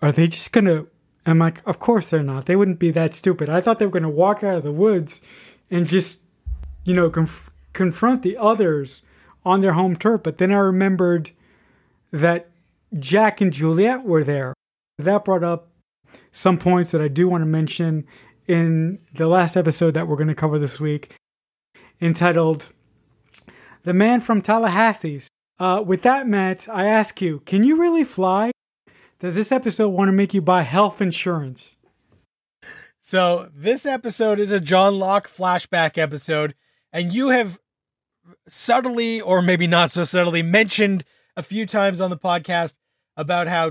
"Are 0.00 0.10
they 0.10 0.26
just 0.26 0.52
to 0.52 0.88
I'm 1.24 1.38
like, 1.38 1.62
of 1.64 1.78
course 1.78 2.06
they're 2.06 2.22
not. 2.22 2.46
They 2.46 2.56
wouldn't 2.56 2.80
be 2.80 2.90
that 2.90 3.14
stupid. 3.14 3.48
I 3.48 3.60
thought 3.60 3.78
they 3.78 3.86
were 3.86 3.92
to 4.00 4.08
walk 4.08 4.42
out 4.42 4.56
of 4.56 4.64
the 4.64 4.72
woods 4.72 5.20
and 5.70 5.86
just 5.86 6.22
you 6.84 6.94
know, 6.94 7.10
conf- 7.10 7.50
confront 7.72 8.22
the 8.22 8.36
others 8.36 9.02
on 9.44 9.60
their 9.60 9.72
home 9.72 9.96
turf. 9.96 10.22
But 10.22 10.38
then 10.38 10.52
I 10.52 10.58
remembered 10.58 11.30
that 12.10 12.50
Jack 12.98 13.40
and 13.40 13.52
Juliet 13.52 14.04
were 14.04 14.24
there. 14.24 14.54
That 14.98 15.24
brought 15.24 15.44
up 15.44 15.68
some 16.30 16.58
points 16.58 16.90
that 16.90 17.00
I 17.00 17.08
do 17.08 17.28
want 17.28 17.42
to 17.42 17.46
mention 17.46 18.06
in 18.46 18.98
the 19.14 19.28
last 19.28 19.56
episode 19.56 19.94
that 19.94 20.06
we're 20.06 20.16
going 20.16 20.28
to 20.28 20.34
cover 20.34 20.58
this 20.58 20.80
week, 20.80 21.14
entitled 22.00 22.70
The 23.84 23.94
Man 23.94 24.20
from 24.20 24.42
Tallahassee's. 24.42 25.28
Uh, 25.62 25.80
with 25.80 26.02
that, 26.02 26.26
Matt, 26.26 26.68
I 26.68 26.86
ask 26.86 27.22
you, 27.22 27.38
can 27.46 27.62
you 27.62 27.80
really 27.80 28.02
fly? 28.02 28.50
Does 29.20 29.36
this 29.36 29.52
episode 29.52 29.90
want 29.90 30.08
to 30.08 30.12
make 30.12 30.34
you 30.34 30.42
buy 30.42 30.62
health 30.62 31.00
insurance? 31.00 31.76
So 33.00 33.48
this 33.54 33.86
episode 33.86 34.40
is 34.40 34.50
a 34.50 34.58
John 34.58 34.98
Locke 34.98 35.30
flashback 35.30 35.96
episode, 35.96 36.56
and 36.92 37.12
you 37.12 37.28
have 37.28 37.60
subtly, 38.48 39.20
or 39.20 39.40
maybe 39.40 39.68
not 39.68 39.92
so 39.92 40.02
subtly, 40.02 40.42
mentioned 40.42 41.04
a 41.36 41.44
few 41.44 41.64
times 41.64 42.00
on 42.00 42.10
the 42.10 42.18
podcast 42.18 42.74
about 43.16 43.46
how 43.46 43.70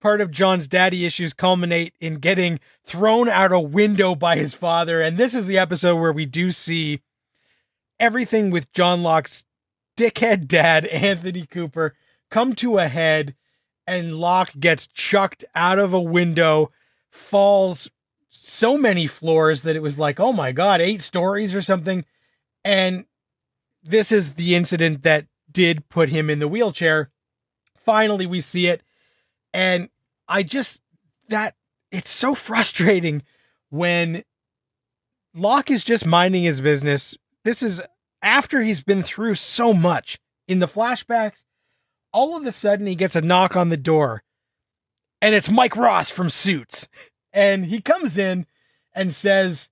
part 0.00 0.20
of 0.20 0.30
John's 0.30 0.68
daddy 0.68 1.04
issues 1.04 1.32
culminate 1.32 1.92
in 2.00 2.20
getting 2.20 2.60
thrown 2.84 3.28
out 3.28 3.50
a 3.50 3.58
window 3.58 4.14
by 4.14 4.36
his 4.36 4.54
father. 4.54 5.00
And 5.00 5.16
this 5.16 5.34
is 5.34 5.46
the 5.46 5.58
episode 5.58 5.96
where 5.96 6.12
we 6.12 6.24
do 6.24 6.52
see 6.52 7.00
everything 7.98 8.50
with 8.50 8.72
John 8.72 9.02
Locke's 9.02 9.42
dickhead 9.96 10.46
dad, 10.46 10.86
Anthony 10.86 11.46
Cooper, 11.46 11.94
come 12.30 12.54
to 12.54 12.78
a 12.78 12.88
head, 12.88 13.34
and 13.86 14.16
Locke 14.16 14.52
gets 14.58 14.86
chucked 14.86 15.44
out 15.54 15.78
of 15.78 15.92
a 15.92 16.00
window, 16.00 16.70
falls 17.10 17.90
so 18.28 18.78
many 18.78 19.06
floors 19.06 19.62
that 19.62 19.76
it 19.76 19.82
was 19.82 19.98
like, 19.98 20.18
oh 20.18 20.32
my 20.32 20.52
God, 20.52 20.80
eight 20.80 21.02
stories 21.02 21.54
or 21.54 21.60
something. 21.60 22.04
And 22.64 23.04
this 23.82 24.10
is 24.10 24.34
the 24.34 24.54
incident 24.54 25.02
that 25.02 25.26
did 25.50 25.88
put 25.88 26.08
him 26.08 26.30
in 26.30 26.38
the 26.38 26.48
wheelchair. 26.48 27.10
Finally, 27.76 28.26
we 28.26 28.40
see 28.40 28.68
it. 28.68 28.82
And 29.52 29.90
I 30.28 30.42
just, 30.44 30.82
that, 31.28 31.56
it's 31.90 32.10
so 32.10 32.34
frustrating 32.34 33.22
when 33.68 34.24
Locke 35.34 35.70
is 35.70 35.84
just 35.84 36.06
minding 36.06 36.44
his 36.44 36.60
business. 36.60 37.16
This 37.44 37.62
is 37.62 37.82
after 38.22 38.62
he's 38.62 38.82
been 38.82 39.02
through 39.02 39.34
so 39.34 39.72
much 39.72 40.18
in 40.48 40.58
the 40.58 40.66
flashbacks. 40.66 41.44
All 42.12 42.36
of 42.36 42.46
a 42.46 42.52
sudden, 42.52 42.86
he 42.86 42.94
gets 42.94 43.16
a 43.16 43.22
knock 43.22 43.56
on 43.56 43.70
the 43.70 43.76
door, 43.76 44.22
and 45.22 45.34
it's 45.34 45.50
Mike 45.50 45.76
Ross 45.76 46.10
from 46.10 46.28
Suits. 46.28 46.88
And 47.32 47.66
he 47.66 47.80
comes 47.80 48.18
in 48.18 48.46
and 48.94 49.14
says, 49.14 49.70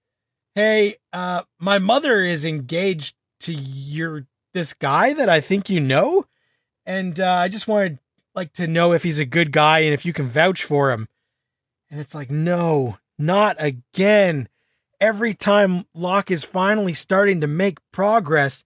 Hey, 0.54 0.96
uh, 1.12 1.42
my 1.58 1.78
mother 1.78 2.22
is 2.22 2.44
engaged 2.44 3.14
to 3.40 3.52
your 3.52 4.26
this 4.52 4.72
guy 4.72 5.12
that 5.12 5.28
I 5.28 5.40
think 5.40 5.68
you 5.68 5.80
know. 5.80 6.26
And 6.86 7.20
uh, 7.20 7.34
I 7.34 7.48
just 7.48 7.68
wanted 7.68 7.98
like 8.34 8.52
to 8.54 8.66
know 8.66 8.92
if 8.92 9.02
he's 9.02 9.18
a 9.18 9.24
good 9.24 9.52
guy 9.52 9.80
and 9.80 9.92
if 9.92 10.04
you 10.04 10.12
can 10.12 10.28
vouch 10.28 10.64
for 10.64 10.90
him. 10.90 11.08
And 11.90 12.00
it's 12.00 12.14
like, 12.14 12.30
no, 12.30 12.98
not 13.18 13.56
again. 13.58 14.48
Every 15.00 15.32
time 15.32 15.86
Locke 15.94 16.30
is 16.30 16.44
finally 16.44 16.92
starting 16.92 17.40
to 17.40 17.46
make 17.46 17.78
progress, 17.90 18.64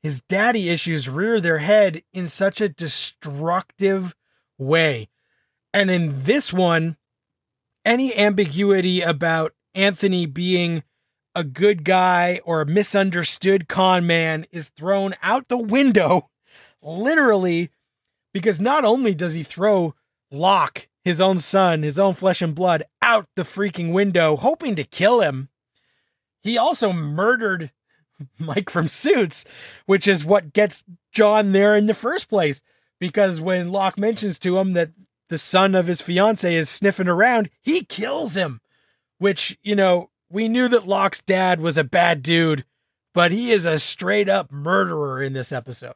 his 0.00 0.20
daddy 0.20 0.68
issues 0.68 1.08
rear 1.08 1.40
their 1.40 1.58
head 1.58 2.04
in 2.12 2.28
such 2.28 2.60
a 2.60 2.68
destructive 2.68 4.14
way. 4.58 5.08
And 5.74 5.90
in 5.90 6.22
this 6.22 6.52
one, 6.52 6.96
any 7.84 8.16
ambiguity 8.16 9.00
about 9.00 9.54
Anthony 9.74 10.24
being 10.24 10.84
a 11.34 11.42
good 11.42 11.84
guy 11.84 12.40
or 12.44 12.60
a 12.60 12.66
misunderstood 12.66 13.68
con 13.68 14.06
man 14.06 14.46
is 14.52 14.68
thrown 14.68 15.14
out 15.20 15.48
the 15.48 15.58
window, 15.58 16.30
literally, 16.82 17.70
because 18.32 18.60
not 18.60 18.84
only 18.84 19.14
does 19.14 19.34
he 19.34 19.42
throw 19.42 19.94
Locke, 20.30 20.86
his 21.04 21.20
own 21.20 21.38
son, 21.38 21.82
his 21.82 21.98
own 21.98 22.14
flesh 22.14 22.40
and 22.40 22.54
blood, 22.54 22.84
out 23.02 23.26
the 23.34 23.42
freaking 23.42 23.92
window, 23.92 24.36
hoping 24.36 24.76
to 24.76 24.84
kill 24.84 25.20
him, 25.20 25.48
he 26.42 26.56
also 26.58 26.92
murdered 26.92 27.72
Mike 28.38 28.70
from 28.70 28.88
Suits, 28.88 29.44
which 29.86 30.06
is 30.08 30.24
what 30.24 30.52
gets 30.52 30.84
John 31.12 31.52
there 31.52 31.76
in 31.76 31.86
the 31.86 31.94
first 31.94 32.28
place. 32.28 32.62
Because 32.98 33.40
when 33.40 33.70
Locke 33.70 33.98
mentions 33.98 34.38
to 34.38 34.58
him 34.58 34.72
that 34.72 34.90
the 35.28 35.38
son 35.38 35.74
of 35.74 35.86
his 35.86 36.00
fiance 36.00 36.54
is 36.54 36.68
sniffing 36.70 37.08
around, 37.08 37.50
he 37.60 37.84
kills 37.84 38.36
him. 38.36 38.60
Which, 39.18 39.58
you 39.62 39.74
know, 39.74 40.10
we 40.30 40.48
knew 40.48 40.68
that 40.68 40.86
Locke's 40.86 41.22
dad 41.22 41.60
was 41.60 41.78
a 41.78 41.84
bad 41.84 42.22
dude, 42.22 42.64
but 43.14 43.32
he 43.32 43.52
is 43.52 43.64
a 43.64 43.78
straight 43.78 44.28
up 44.28 44.50
murderer 44.50 45.22
in 45.22 45.32
this 45.32 45.52
episode. 45.52 45.94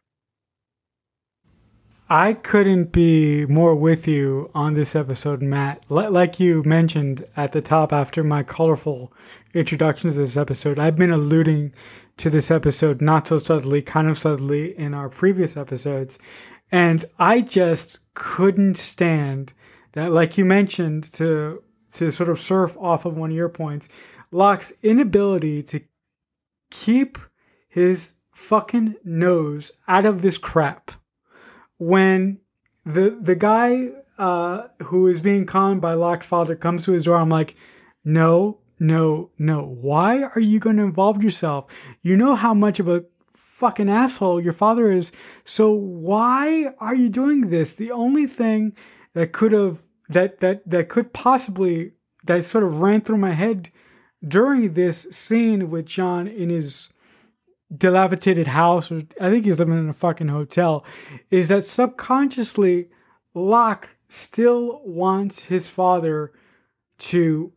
I 2.12 2.32
couldn't 2.32 2.90
be 2.90 3.46
more 3.46 3.76
with 3.76 4.08
you 4.08 4.50
on 4.52 4.74
this 4.74 4.96
episode, 4.96 5.40
Matt. 5.42 5.86
L- 5.88 6.10
like 6.10 6.40
you 6.40 6.64
mentioned 6.64 7.24
at 7.36 7.52
the 7.52 7.62
top 7.62 7.92
after 7.92 8.24
my 8.24 8.42
colorful 8.42 9.12
introduction 9.54 10.10
to 10.10 10.16
this 10.16 10.36
episode, 10.36 10.76
I've 10.76 10.96
been 10.96 11.12
alluding 11.12 11.72
to 12.16 12.28
this 12.28 12.50
episode 12.50 13.00
not 13.00 13.28
so 13.28 13.38
subtly, 13.38 13.80
kind 13.80 14.08
of 14.08 14.18
subtly 14.18 14.76
in 14.76 14.92
our 14.92 15.08
previous 15.08 15.56
episodes. 15.56 16.18
And 16.72 17.04
I 17.20 17.42
just 17.42 18.00
couldn't 18.14 18.76
stand 18.76 19.52
that, 19.92 20.10
like 20.10 20.36
you 20.36 20.44
mentioned, 20.44 21.04
to 21.12 21.62
to 21.94 22.10
sort 22.10 22.28
of 22.28 22.40
surf 22.40 22.76
off 22.80 23.04
of 23.04 23.16
one 23.16 23.30
of 23.30 23.36
your 23.36 23.48
points, 23.48 23.88
Locke's 24.32 24.72
inability 24.82 25.62
to 25.64 25.80
keep 26.72 27.18
his 27.68 28.14
fucking 28.32 28.96
nose 29.04 29.70
out 29.86 30.04
of 30.04 30.22
this 30.22 30.38
crap 30.38 30.92
when 31.80 32.38
the 32.84 33.18
the 33.20 33.34
guy 33.34 33.88
uh, 34.18 34.68
who 34.84 35.08
is 35.08 35.20
being 35.20 35.46
conned 35.46 35.80
by 35.80 35.94
Locke's 35.94 36.26
father 36.26 36.54
comes 36.54 36.84
to 36.84 36.92
his 36.92 37.06
door, 37.06 37.16
I'm 37.16 37.30
like, 37.30 37.54
no, 38.04 38.58
no, 38.78 39.30
no. 39.38 39.62
Why 39.62 40.22
are 40.22 40.40
you 40.40 40.60
going 40.60 40.76
to 40.76 40.82
involve 40.82 41.22
yourself? 41.22 41.66
You 42.02 42.16
know 42.18 42.34
how 42.34 42.52
much 42.52 42.80
of 42.80 42.88
a 42.88 43.04
fucking 43.32 43.88
asshole 43.88 44.42
your 44.42 44.52
father 44.52 44.92
is. 44.92 45.10
So 45.44 45.72
why 45.72 46.74
are 46.78 46.94
you 46.94 47.08
doing 47.08 47.48
this? 47.48 47.72
The 47.72 47.90
only 47.90 48.26
thing 48.26 48.76
that 49.14 49.32
could 49.32 49.52
have 49.52 49.82
that 50.10 50.40
that 50.40 50.68
that 50.68 50.90
could 50.90 51.14
possibly 51.14 51.92
that 52.26 52.44
sort 52.44 52.64
of 52.64 52.82
ran 52.82 53.00
through 53.00 53.18
my 53.18 53.32
head 53.32 53.70
during 54.26 54.74
this 54.74 55.06
scene 55.10 55.70
with 55.70 55.86
John 55.86 56.26
in 56.26 56.50
his 56.50 56.90
dilapidated 57.74 58.48
house, 58.48 58.90
or 58.90 59.02
I 59.20 59.30
think 59.30 59.44
he's 59.44 59.58
living 59.58 59.78
in 59.78 59.88
a 59.88 59.94
fucking 59.94 60.28
hotel, 60.28 60.84
is 61.30 61.48
that 61.48 61.64
subconsciously 61.64 62.88
Locke 63.34 63.96
still 64.08 64.82
wants 64.84 65.44
his 65.44 65.68
father 65.68 66.32
to 66.98 67.52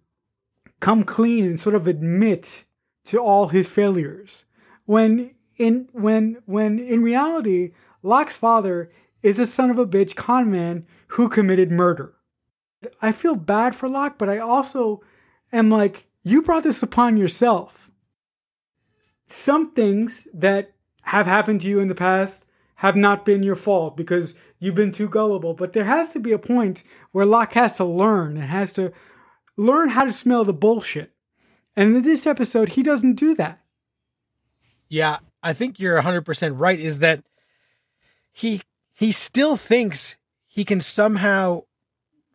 come 0.79 1.03
clean 1.03 1.45
and 1.45 1.59
sort 1.59 1.75
of 1.75 1.87
admit 1.87 2.65
to 3.05 3.17
all 3.17 3.47
his 3.47 3.67
failures. 3.67 4.45
When 4.85 5.33
in 5.57 5.89
when 5.93 6.41
when 6.45 6.79
in 6.79 7.03
reality, 7.03 7.71
Locke's 8.01 8.37
father 8.37 8.91
is 9.21 9.39
a 9.39 9.45
son 9.45 9.69
of 9.69 9.79
a 9.79 9.85
bitch 9.85 10.15
con 10.15 10.51
man 10.51 10.85
who 11.07 11.29
committed 11.29 11.71
murder. 11.71 12.13
I 13.01 13.11
feel 13.13 13.35
bad 13.35 13.75
for 13.75 13.87
Locke, 13.87 14.17
but 14.17 14.29
I 14.29 14.39
also 14.39 15.01
am 15.53 15.69
like, 15.69 16.07
you 16.23 16.41
brought 16.41 16.63
this 16.63 16.83
upon 16.83 17.17
yourself 17.17 17.82
some 19.25 19.71
things 19.71 20.27
that 20.33 20.73
have 21.03 21.25
happened 21.25 21.61
to 21.61 21.69
you 21.69 21.79
in 21.79 21.87
the 21.87 21.95
past 21.95 22.45
have 22.75 22.95
not 22.95 23.25
been 23.25 23.43
your 23.43 23.55
fault 23.55 23.95
because 23.95 24.35
you've 24.59 24.75
been 24.75 24.91
too 24.91 25.07
gullible. 25.07 25.53
But 25.53 25.73
there 25.73 25.85
has 25.85 26.13
to 26.13 26.19
be 26.19 26.31
a 26.31 26.39
point 26.39 26.83
where 27.11 27.25
Locke 27.25 27.53
has 27.53 27.77
to 27.77 27.85
learn 27.85 28.37
and 28.37 28.45
has 28.45 28.73
to 28.73 28.91
learn 29.55 29.89
how 29.89 30.03
to 30.03 30.11
smell 30.11 30.43
the 30.43 30.53
bullshit. 30.53 31.11
And 31.75 31.95
in 31.95 32.03
this 32.03 32.27
episode, 32.27 32.69
he 32.69 32.83
doesn't 32.83 33.15
do 33.15 33.35
that. 33.35 33.59
Yeah, 34.89 35.19
I 35.41 35.53
think 35.53 35.79
you're 35.79 36.01
100% 36.01 36.59
right 36.59 36.79
is 36.79 36.99
that 36.99 37.23
he 38.31 38.61
he 38.93 39.11
still 39.11 39.55
thinks 39.55 40.17
he 40.47 40.63
can 40.63 40.79
somehow 40.79 41.61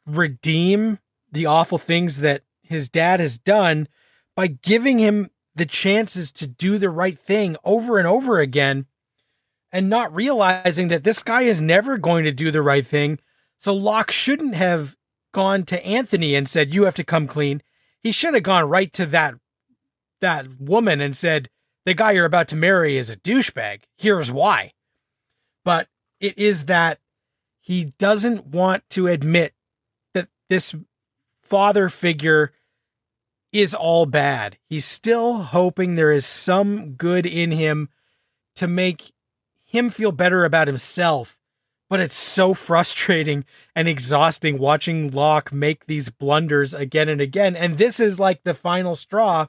redeem 0.07 0.99
the 1.31 1.47
awful 1.47 1.79
things 1.79 2.19
that 2.19 2.43
his 2.63 2.89
dad 2.89 3.21
has 3.21 3.39
done 3.39 3.87
by 4.35 4.49
giving 4.49 4.99
him 4.99 5.31
the 5.59 5.67
chances 5.67 6.33
to 6.33 6.47
do 6.47 6.79
the 6.79 6.91
right 6.91 7.19
thing 7.19 7.57
over 7.65 7.99
and 7.99 8.07
over 8.07 8.39
again 8.39 8.87
and 9.71 9.91
not 9.91 10.15
realizing 10.15 10.89
that 10.89 11.05
this 11.05 11.23
guy 11.23 11.43
is 11.43 11.61
never 11.61 11.99
going 11.99 12.25
to 12.25 12.33
do 12.33 12.51
the 12.51 12.63
right 12.63 12.87
thing. 12.87 13.19
So 13.59 13.75
Locke 13.75 14.11
shouldn't 14.11 14.55
have 14.55 14.97
gone 15.33 15.65
to 15.65 15.85
Anthony 15.85 16.35
and 16.35 16.49
said, 16.49 16.73
You 16.73 16.85
have 16.85 16.95
to 16.95 17.05
come 17.05 17.27
clean. 17.27 17.63
He 18.01 18.13
should 18.13 18.35
have 18.35 18.43
gone 18.43 18.69
right 18.69 18.93
to 18.95 19.07
that 19.07 19.35
that 20.21 20.61
woman 20.61 21.01
and 21.01 21.17
said, 21.17 21.51
The 21.85 21.95
guy 21.95 22.13
you're 22.13 22.25
about 22.25 22.49
to 22.49 22.57
marry 22.57 22.97
is 22.97 23.11
a 23.11 23.17
douchebag. 23.17 23.83
Here's 23.97 24.33
why. 24.33 24.73
But 25.65 25.89
it 26.21 26.39
is 26.39 26.65
that 26.65 26.99
he 27.61 27.93
doesn't 27.99 28.47
want 28.47 28.89
to 28.91 29.09
admit 29.09 29.55
that 30.15 30.29
this 30.49 30.75
father 31.41 31.89
figure 31.89 32.53
is 33.53 33.75
all 33.75 34.07
bad. 34.07 34.59
He's 34.69 34.85
still 34.85 35.39
hoping 35.39 35.95
there 35.95 36.13
is 36.13 36.27
some 36.27 36.93
good 36.93 37.27
in 37.27 37.51
him 37.51 37.89
to 38.57 38.67
make 38.67 39.13
him 39.65 39.91
feel 39.91 40.13
better 40.13 40.45
about 40.45 40.67
himself. 40.67 41.39
But 41.89 42.01
it's 42.01 42.17
so 42.17 42.55
frustrating 42.55 43.45
and 43.75 43.89
exhausting 43.89 44.59
watching 44.59 45.11
Locke 45.11 45.53
make 45.53 45.87
these 45.87 46.09
blunders 46.09 46.75
again 46.75 47.09
and 47.09 47.21
again. 47.21 47.57
And 47.57 47.79
this 47.79 48.01
is 48.01 48.21
like 48.21 48.43
the 48.45 48.55
final 48.55 48.97
straw, 48.97 49.47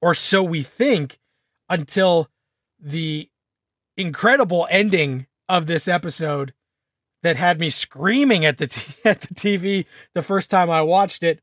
or 0.00 0.14
so 0.14 0.42
we 0.42 0.62
think, 0.62 1.18
until 1.68 2.28
the 2.78 3.28
incredible 3.96 4.66
ending 4.70 5.26
of 5.48 5.66
this 5.66 5.86
episode 5.86 6.54
that 7.22 7.36
had 7.36 7.60
me 7.60 7.68
screaming 7.68 8.46
at 8.46 8.56
the 8.58 8.66
t- 8.68 8.94
at 9.04 9.20
the 9.20 9.34
TV 9.34 9.84
the 10.14 10.22
first 10.22 10.48
time 10.50 10.70
I 10.70 10.80
watched 10.82 11.22
it, 11.22 11.40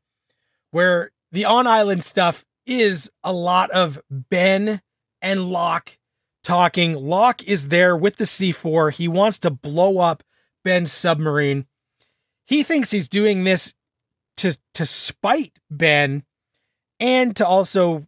where 0.72 1.12
the 1.32 1.46
on 1.46 1.68
island 1.68 2.04
stuff 2.04 2.46
is 2.66 3.10
a 3.24 3.34
lot 3.34 3.72
of 3.72 4.00
Ben 4.10 4.82
and 5.22 5.50
Locke 5.50 5.98
talking. 6.44 6.94
Locke 6.94 7.44
is 7.44 7.68
there 7.70 7.96
with 7.96 8.18
the 8.18 8.26
C4. 8.26 8.94
He 8.94 9.08
wants 9.08 9.40
to 9.40 9.50
blow 9.50 10.00
up 10.00 10.24
Ben's 10.64 10.92
submarine. 10.92 11.66
He 12.46 12.64
thinks 12.64 12.92
he's 12.92 13.10
doing 13.10 13.44
this 13.44 13.74
to 14.38 14.58
to 14.76 14.86
spite 14.86 15.54
Ben 15.70 16.24
and 17.00 17.36
to 17.36 17.46
also 17.46 18.08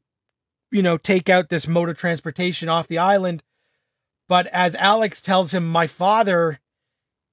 you 0.72 0.82
know 0.82 0.98
take 0.98 1.30
out 1.30 1.50
this 1.50 1.68
mode 1.68 1.90
of 1.90 1.98
transportation 1.98 2.70
off 2.70 2.88
the 2.88 2.98
island. 2.98 3.44
But 4.28 4.48
as 4.48 4.76
Alex 4.76 5.22
tells 5.22 5.54
him, 5.54 5.68
my 5.68 5.88
father 5.88 6.60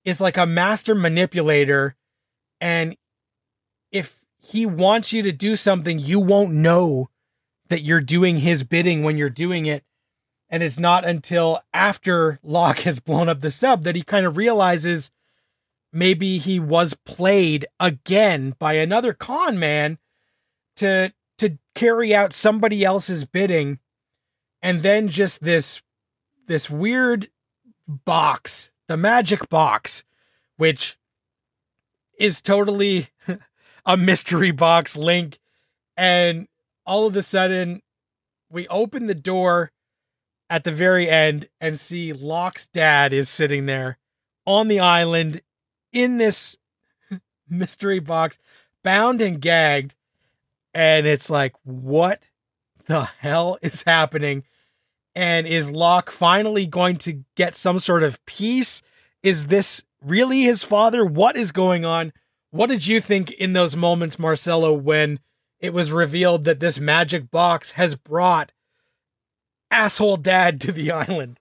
is 0.04 0.20
like 0.20 0.36
a 0.36 0.46
master 0.46 0.94
manipulator 0.94 1.94
and 2.60 2.96
if 3.92 4.18
he 4.46 4.64
wants 4.64 5.12
you 5.12 5.22
to 5.22 5.32
do 5.32 5.56
something, 5.56 5.98
you 5.98 6.20
won't 6.20 6.52
know 6.52 7.10
that 7.68 7.82
you're 7.82 8.00
doing 8.00 8.38
his 8.38 8.62
bidding 8.62 9.02
when 9.02 9.18
you're 9.18 9.28
doing 9.28 9.66
it. 9.66 9.82
And 10.48 10.62
it's 10.62 10.78
not 10.78 11.04
until 11.04 11.62
after 11.74 12.38
Locke 12.44 12.78
has 12.80 13.00
blown 13.00 13.28
up 13.28 13.40
the 13.40 13.50
sub 13.50 13.82
that 13.82 13.96
he 13.96 14.02
kind 14.04 14.24
of 14.24 14.36
realizes 14.36 15.10
maybe 15.92 16.38
he 16.38 16.60
was 16.60 16.94
played 16.94 17.66
again 17.80 18.54
by 18.60 18.74
another 18.74 19.12
con 19.12 19.58
man 19.58 19.98
to 20.76 21.12
to 21.38 21.58
carry 21.74 22.14
out 22.14 22.32
somebody 22.32 22.84
else's 22.84 23.24
bidding 23.24 23.80
and 24.62 24.82
then 24.82 25.08
just 25.08 25.42
this 25.42 25.82
this 26.46 26.70
weird 26.70 27.30
box 27.88 28.70
the 28.88 28.96
magic 28.96 29.48
box 29.48 30.04
which 30.56 30.98
is 32.18 32.40
totally 32.40 33.08
a 33.86 33.96
mystery 33.96 34.50
box 34.50 34.96
link 34.96 35.38
and 35.96 36.48
all 36.84 37.06
of 37.06 37.16
a 37.16 37.22
sudden 37.22 37.80
we 38.50 38.68
open 38.68 39.06
the 39.06 39.14
door 39.14 39.72
at 40.48 40.64
the 40.64 40.72
very 40.72 41.08
end 41.08 41.48
and 41.60 41.78
see 41.78 42.12
Locke's 42.12 42.68
dad 42.68 43.12
is 43.12 43.28
sitting 43.28 43.66
there 43.66 43.98
on 44.46 44.68
the 44.68 44.80
island 44.80 45.42
in 45.92 46.18
this 46.18 46.56
mystery 47.48 47.98
box, 47.98 48.38
bound 48.84 49.20
and 49.20 49.40
gagged. 49.40 49.94
And 50.72 51.06
it's 51.06 51.30
like, 51.30 51.54
what 51.64 52.22
the 52.86 53.04
hell 53.04 53.58
is 53.62 53.82
happening? 53.82 54.44
And 55.14 55.46
is 55.46 55.70
Locke 55.70 56.10
finally 56.10 56.66
going 56.66 56.96
to 56.98 57.24
get 57.34 57.54
some 57.54 57.78
sort 57.78 58.02
of 58.02 58.24
peace? 58.26 58.82
Is 59.22 59.46
this 59.46 59.82
really 60.02 60.42
his 60.42 60.62
father? 60.62 61.04
What 61.04 61.36
is 61.36 61.50
going 61.50 61.84
on? 61.84 62.12
What 62.56 62.70
did 62.70 62.86
you 62.86 63.02
think 63.02 63.32
in 63.32 63.52
those 63.52 63.76
moments, 63.76 64.18
Marcelo, 64.18 64.72
when 64.72 65.20
it 65.60 65.74
was 65.74 65.92
revealed 65.92 66.44
that 66.44 66.58
this 66.58 66.80
magic 66.80 67.30
box 67.30 67.72
has 67.72 67.94
brought 67.94 68.50
asshole 69.70 70.16
dad 70.16 70.58
to 70.62 70.72
the 70.72 70.90
island? 70.90 71.38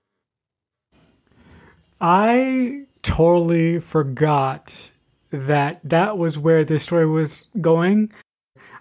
I 2.02 2.88
totally 3.02 3.80
forgot 3.80 4.92
that 5.32 5.80
that 5.86 6.18
was 6.18 6.38
where 6.38 6.66
this 6.66 6.84
story 6.84 7.06
was 7.06 7.48
going. 7.62 8.12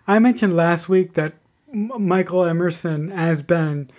I 0.08 0.18
mentioned 0.18 0.56
last 0.56 0.88
week 0.88 1.12
that 1.12 1.34
M- 1.72 1.92
Michael 1.98 2.44
Emerson 2.44 3.12
as 3.12 3.42
Ben, 3.42 3.92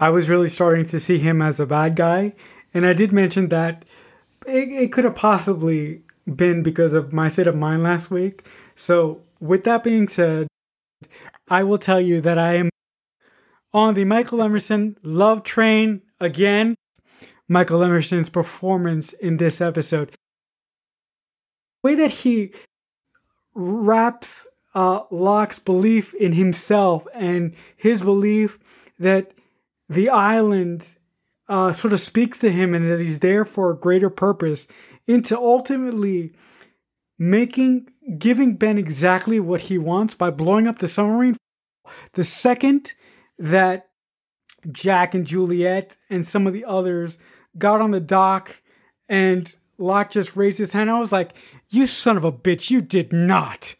I 0.00 0.08
was 0.10 0.28
really 0.28 0.48
starting 0.48 0.86
to 0.86 0.98
see 0.98 1.18
him 1.18 1.40
as 1.40 1.60
a 1.60 1.66
bad 1.66 1.94
guy. 1.94 2.34
And 2.74 2.84
I 2.84 2.94
did 2.94 3.12
mention 3.12 3.48
that 3.50 3.84
it, 4.44 4.70
it 4.70 4.92
could 4.92 5.04
have 5.04 5.14
possibly 5.14 6.02
been 6.26 6.62
because 6.62 6.94
of 6.94 7.12
my 7.12 7.28
state 7.28 7.46
of 7.46 7.56
mind 7.56 7.82
last 7.82 8.10
week. 8.10 8.46
So, 8.74 9.22
with 9.40 9.64
that 9.64 9.84
being 9.84 10.08
said, 10.08 10.48
I 11.48 11.62
will 11.62 11.78
tell 11.78 12.00
you 12.00 12.20
that 12.22 12.38
I 12.38 12.56
am 12.56 12.70
on 13.72 13.94
the 13.94 14.04
Michael 14.04 14.42
Emerson 14.42 14.96
love 15.02 15.42
train 15.42 16.02
again. 16.20 16.74
Michael 17.48 17.82
Emerson's 17.82 18.28
performance 18.28 19.12
in 19.12 19.36
this 19.36 19.60
episode. 19.60 20.10
The 20.10 20.16
way 21.90 21.94
that 21.94 22.10
he 22.10 22.52
wraps 23.54 24.48
uh, 24.74 25.02
Locke's 25.10 25.58
belief 25.58 26.12
in 26.14 26.32
himself 26.32 27.06
and 27.14 27.54
his 27.76 28.02
belief 28.02 28.58
that 28.98 29.32
the 29.88 30.08
island 30.08 30.96
uh, 31.48 31.72
sort 31.72 31.92
of 31.92 32.00
speaks 32.00 32.40
to 32.40 32.50
him 32.50 32.74
and 32.74 32.90
that 32.90 33.00
he's 33.00 33.20
there 33.20 33.44
for 33.44 33.70
a 33.70 33.76
greater 33.76 34.10
purpose 34.10 34.66
into 35.06 35.36
ultimately 35.36 36.32
making 37.18 37.88
giving 38.18 38.56
Ben 38.56 38.78
exactly 38.78 39.40
what 39.40 39.62
he 39.62 39.78
wants 39.78 40.14
by 40.14 40.30
blowing 40.30 40.66
up 40.66 40.78
the 40.78 40.88
submarine. 40.88 41.36
The 42.12 42.24
second 42.24 42.94
that 43.38 43.88
Jack 44.70 45.14
and 45.14 45.26
Juliet 45.26 45.96
and 46.10 46.24
some 46.24 46.46
of 46.46 46.52
the 46.52 46.64
others 46.64 47.18
got 47.58 47.80
on 47.80 47.90
the 47.90 48.00
dock 48.00 48.60
and 49.08 49.54
Locke 49.78 50.10
just 50.10 50.36
raised 50.36 50.58
his 50.58 50.72
hand, 50.72 50.90
I 50.90 50.98
was 50.98 51.12
like, 51.12 51.36
You 51.68 51.86
son 51.86 52.16
of 52.16 52.24
a 52.24 52.32
bitch, 52.32 52.70
you 52.70 52.80
did 52.80 53.12
not. 53.12 53.74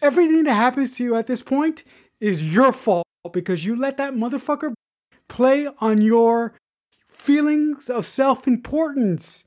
Everything 0.00 0.44
that 0.44 0.54
happens 0.54 0.96
to 0.96 1.04
you 1.04 1.16
at 1.16 1.26
this 1.26 1.42
point 1.42 1.84
is 2.20 2.54
your 2.54 2.72
fault 2.72 3.06
because 3.32 3.64
you 3.64 3.76
let 3.76 3.96
that 3.96 4.14
motherfucker 4.14 4.72
play 5.28 5.68
on 5.78 6.00
your 6.00 6.54
feelings 7.06 7.88
of 7.88 8.06
self 8.06 8.46
importance. 8.46 9.44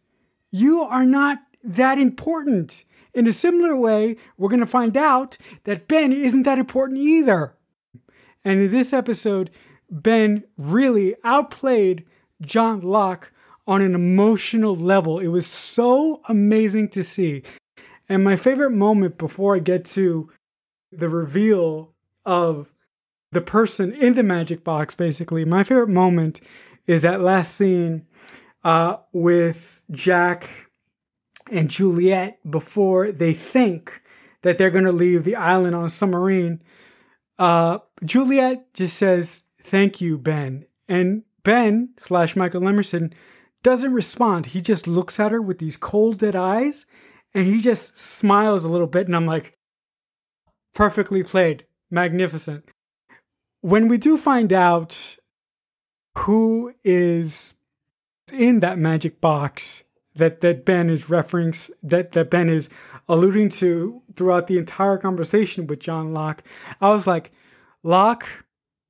You 0.51 0.81
are 0.81 1.05
not 1.05 1.39
that 1.63 1.97
important. 1.97 2.85
In 3.13 3.27
a 3.27 3.31
similar 3.31 3.75
way, 3.75 4.17
we're 4.37 4.49
going 4.49 4.59
to 4.59 4.65
find 4.65 4.95
out 4.95 5.37
that 5.63 5.87
Ben 5.87 6.11
isn't 6.11 6.43
that 6.43 6.59
important 6.59 6.99
either. 6.99 7.55
And 8.43 8.61
in 8.61 8.71
this 8.71 8.93
episode, 8.93 9.49
Ben 9.89 10.43
really 10.57 11.15
outplayed 11.23 12.05
John 12.41 12.81
Locke 12.81 13.31
on 13.67 13.81
an 13.81 13.93
emotional 13.93 14.75
level. 14.75 15.19
It 15.19 15.27
was 15.27 15.45
so 15.45 16.21
amazing 16.27 16.89
to 16.89 17.03
see. 17.03 17.43
And 18.09 18.23
my 18.23 18.35
favorite 18.35 18.71
moment 18.71 19.17
before 19.17 19.55
I 19.55 19.59
get 19.59 19.85
to 19.85 20.29
the 20.91 21.09
reveal 21.09 21.93
of 22.25 22.73
the 23.31 23.41
person 23.41 23.93
in 23.93 24.13
the 24.15 24.23
magic 24.23 24.63
box, 24.63 24.95
basically, 24.95 25.45
my 25.45 25.63
favorite 25.63 25.89
moment 25.89 26.41
is 26.87 27.03
that 27.03 27.21
last 27.21 27.55
scene 27.55 28.05
uh, 28.63 28.97
with 29.12 29.82
Jack 29.91 30.50
and 31.52 31.69
Juliet 31.69 32.39
before 32.50 33.12
they 33.12 33.34
think 33.34 34.02
that 34.41 34.58
they're 34.58 34.69
going 34.69 34.86
to 34.86 34.91
leave 34.91 35.24
the 35.24 35.36
island 35.36 35.76
on 35.76 35.86
a 35.86 35.89
submarine. 35.89 36.62
Uh, 37.38 37.80
Juliet 38.04 38.74
just 38.74 38.97
says, 38.97 39.43
Thank 39.62 40.02
you, 40.02 40.17
Ben. 40.17 40.65
And 40.88 41.24
Ben 41.43 41.89
slash 42.00 42.36
Michael 42.36 42.67
Emerson 42.67 43.13
doesn't 43.63 43.93
respond. 43.93 44.47
He 44.47 44.62
just 44.62 44.88
looks 44.88 45.19
at 45.19 45.32
her 45.32 45.41
with 45.41 45.60
these 45.60 45.78
cold, 45.78 46.17
dead 46.17 46.36
eyes 46.36 46.86
and 47.34 47.47
he 47.47 47.62
just 47.62 47.97
smiles 47.97 48.63
a 48.63 48.69
little 48.69 48.88
bit. 48.88 49.08
And 49.08 49.15
I'm 49.15 49.26
like, 49.26 49.58
perfectly 50.74 51.24
played. 51.24 51.65
Magnificent. 51.89 52.65
When 53.62 53.88
we 53.88 53.97
do 53.97 54.17
find 54.17 54.52
out 54.54 55.17
who 56.17 56.74
is 56.84 57.54
in 58.31 58.59
that 58.59 58.77
magic 58.77 59.21
box 59.21 59.83
that, 60.15 60.41
that 60.41 60.65
Ben 60.65 60.89
is 60.89 61.05
referencing, 61.05 61.71
that, 61.83 62.11
that 62.13 62.29
Ben 62.29 62.49
is 62.49 62.69
alluding 63.07 63.49
to 63.49 64.01
throughout 64.15 64.47
the 64.47 64.57
entire 64.57 64.97
conversation 64.97 65.67
with 65.67 65.79
John 65.79 66.13
Locke, 66.13 66.43
I 66.79 66.89
was 66.89 67.07
like, 67.07 67.31
Locke, 67.83 68.27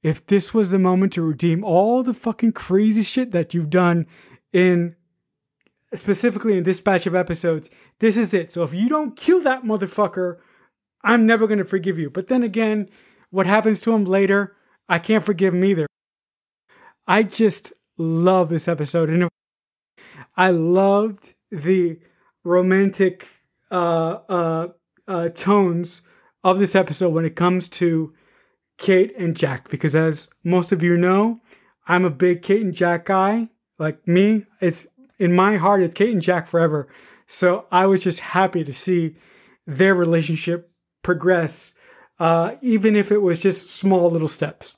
if 0.04 0.26
this 0.26 0.54
was 0.54 0.72
the 0.72 0.80
moment 0.80 1.14
to 1.14 1.22
redeem 1.22 1.64
all 1.64 2.04
the 2.04 2.14
fucking 2.14 2.54
crazy 2.54 3.04
shit 3.04 3.32
that 3.32 3.54
you've 3.54 3.70
done 3.70 4.08
in 4.52 4.96
specifically 5.94 6.58
in 6.58 6.64
this 6.64 6.82
batch 6.82 7.06
of 7.06 7.16
episodes, 7.16 7.70
this 8.00 8.18
is 8.18 8.34
it. 8.34 8.50
So 8.50 8.64
if 8.64 8.74
you 8.74 8.90
don't 8.90 9.16
kill 9.16 9.42
that 9.44 9.64
motherfucker, 9.64 10.38
I'm 11.04 11.26
never 11.26 11.48
going 11.48 11.60
to 11.60 11.66
forgive 11.66 12.00
you. 12.00 12.10
But 12.10 12.28
then 12.28 12.44
again, 12.44 12.90
what 13.30 13.46
happens 13.46 13.82
to 13.82 13.94
him 13.94 14.06
later, 14.06 14.56
I 14.88 15.00
can't 15.00 15.24
forgive 15.24 15.54
him 15.54 15.64
either. 15.64 15.88
I 17.08 17.24
just 17.24 17.74
love 18.02 18.50
this 18.50 18.68
episode. 18.68 19.10
And 19.10 19.30
I 20.36 20.50
loved 20.50 21.34
the 21.52 22.00
romantic 22.44 23.28
uh, 23.70 24.20
uh, 24.28 24.68
uh, 25.08 25.30
tones 25.30 26.02
of 26.44 26.60
this 26.60 26.76
episode 26.76 27.10
when 27.10 27.26
it 27.26 27.36
comes 27.36 27.68
to 27.70 28.14
Kate 28.78 29.14
and 29.18 29.36
Jack. 29.36 29.70
Because 29.70 29.96
as 29.96 30.30
most 30.44 30.72
of 30.72 30.82
you 30.82 30.98
know, 30.98 31.42
I'm 31.88 32.06
a 32.06 32.10
big 32.10 32.42
Kate 32.42 32.62
and 32.62 32.74
Jack 32.74 33.06
guy. 33.06 33.50
Like 33.78 34.08
me, 34.08 34.46
it's 34.60 34.88
in 35.20 35.34
my 35.34 35.58
heart, 35.58 35.82
it's 35.82 35.94
Kate 35.94 36.14
and 36.14 36.22
Jack 36.22 36.48
forever. 36.48 36.88
So 37.28 37.66
I 37.72 37.86
was 37.86 38.04
just 38.04 38.20
happy 38.20 38.64
to 38.64 38.74
see 38.74 39.16
their 39.66 39.96
relationship 39.96 40.72
progress, 41.04 41.76
uh, 42.20 42.56
even 42.62 42.96
if 42.96 43.12
it 43.12 43.22
was 43.22 43.42
just 43.42 43.70
small 43.70 44.10
little 44.10 44.28
steps. 44.28 44.76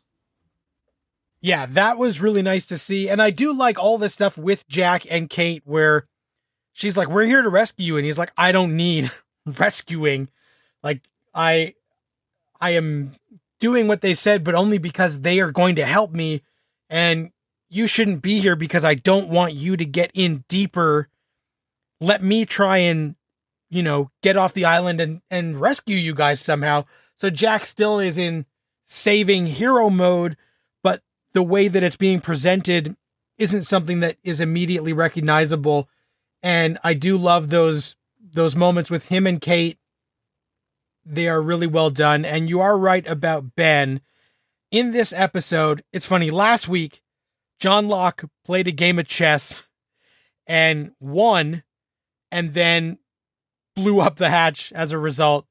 Yeah, 1.43 1.65
that 1.65 1.97
was 1.97 2.21
really 2.21 2.41
nice 2.41 2.65
to 2.67 2.77
see. 2.77 3.09
And 3.09 3.21
I 3.21 3.29
do 3.29 3.51
like 3.51 3.77
all 3.77 3.97
this 3.97 4.13
stuff 4.13 4.37
with 4.37 4.65
Jack 4.69 5.05
and 5.11 5.29
Kate 5.29 5.61
where 5.65 6.07
she's 6.71 6.95
like, 6.95 7.09
We're 7.09 7.25
here 7.25 7.41
to 7.41 7.49
rescue 7.49 7.85
you. 7.85 7.97
And 7.97 8.05
he's 8.05 8.17
like, 8.17 8.31
I 8.37 8.53
don't 8.53 8.77
need 8.77 9.11
rescuing. 9.45 10.29
Like, 10.81 11.01
I 11.35 11.73
I 12.61 12.71
am 12.71 13.11
doing 13.59 13.89
what 13.89 13.99
they 13.99 14.13
said, 14.13 14.45
but 14.45 14.55
only 14.55 14.77
because 14.77 15.19
they 15.19 15.41
are 15.41 15.51
going 15.51 15.75
to 15.75 15.85
help 15.85 16.13
me. 16.13 16.43
And 16.89 17.31
you 17.69 17.87
shouldn't 17.87 18.21
be 18.21 18.39
here 18.39 18.55
because 18.55 18.85
I 18.85 18.93
don't 18.93 19.27
want 19.27 19.53
you 19.53 19.75
to 19.75 19.85
get 19.85 20.11
in 20.13 20.45
deeper. 20.47 21.09
Let 21.99 22.23
me 22.23 22.45
try 22.45 22.77
and, 22.77 23.15
you 23.69 23.83
know, 23.83 24.11
get 24.21 24.37
off 24.37 24.53
the 24.53 24.63
island 24.63 25.01
and, 25.01 25.21
and 25.29 25.59
rescue 25.59 25.97
you 25.97 26.13
guys 26.13 26.39
somehow. 26.39 26.85
So 27.17 27.29
Jack 27.29 27.65
still 27.65 27.99
is 27.99 28.17
in 28.17 28.45
saving 28.85 29.47
hero 29.47 29.89
mode, 29.89 30.37
the 31.33 31.43
way 31.43 31.67
that 31.67 31.83
it's 31.83 31.95
being 31.95 32.21
presented 32.21 32.95
isn't 33.37 33.63
something 33.63 33.99
that 34.01 34.17
is 34.23 34.39
immediately 34.39 34.93
recognizable. 34.93 35.89
And 36.41 36.77
I 36.83 36.93
do 36.93 37.17
love 37.17 37.49
those 37.49 37.95
those 38.33 38.55
moments 38.55 38.89
with 38.89 39.05
him 39.05 39.27
and 39.27 39.41
Kate. 39.41 39.77
They 41.05 41.27
are 41.27 41.41
really 41.41 41.67
well 41.67 41.89
done. 41.89 42.25
And 42.25 42.49
you 42.49 42.61
are 42.61 42.77
right 42.77 43.05
about 43.07 43.55
Ben. 43.55 44.01
In 44.71 44.91
this 44.91 45.13
episode, 45.13 45.83
it's 45.91 46.05
funny, 46.05 46.31
last 46.31 46.67
week 46.67 47.01
John 47.59 47.87
Locke 47.87 48.23
played 48.43 48.67
a 48.67 48.71
game 48.71 48.99
of 48.99 49.07
chess 49.07 49.63
and 50.47 50.91
won, 50.99 51.63
and 52.31 52.53
then 52.53 52.97
blew 53.75 53.99
up 54.01 54.17
the 54.17 54.29
hatch 54.29 54.73
as 54.73 54.91
a 54.91 54.97
result. 54.97 55.45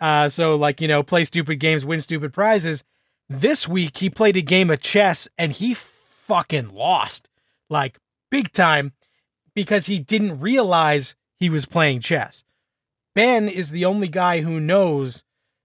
Uh, 0.00 0.28
so, 0.28 0.56
like, 0.56 0.80
you 0.80 0.88
know, 0.88 1.02
play 1.02 1.24
stupid 1.24 1.56
games, 1.56 1.84
win 1.84 2.00
stupid 2.00 2.32
prizes. 2.32 2.82
This 3.28 3.66
week, 3.66 3.98
he 3.98 4.10
played 4.10 4.36
a 4.36 4.42
game 4.42 4.70
of 4.70 4.80
chess 4.80 5.28
and 5.38 5.52
he 5.52 5.74
fucking 5.74 6.68
lost, 6.68 7.28
like, 7.70 7.98
big 8.30 8.52
time, 8.52 8.92
because 9.54 9.86
he 9.86 9.98
didn't 9.98 10.40
realize 10.40 11.14
he 11.36 11.50
was 11.50 11.66
playing 11.66 12.00
chess. 12.00 12.44
Ben 13.14 13.48
is 13.48 13.70
the 13.70 13.84
only 13.84 14.08
guy 14.08 14.40
who 14.40 14.60
knows 14.60 15.24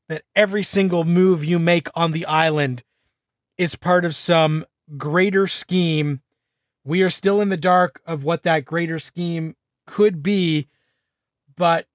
that 0.10 0.24
every 0.36 0.63
single 0.63 1.04
move 1.04 1.43
you 1.43 1.60
make 1.60 1.88
on 1.96 2.12
the 2.12 2.26
island 2.26 2.84
is 3.58 3.76
part 3.76 4.06
of 4.06 4.15
some 4.15 4.65
greater 4.98 5.48
scheme. 5.48 6.22
We 6.84 7.02
are 7.02 7.10
still 7.10 7.41
in 7.41 7.50
the 7.50 7.58
dark 7.58 8.02
of 8.06 8.24
what 8.24 8.43
that 8.43 8.65
greater 8.65 9.00
scheme 9.00 9.56
could 9.86 10.24
be, 10.24 10.67
but 11.56 11.88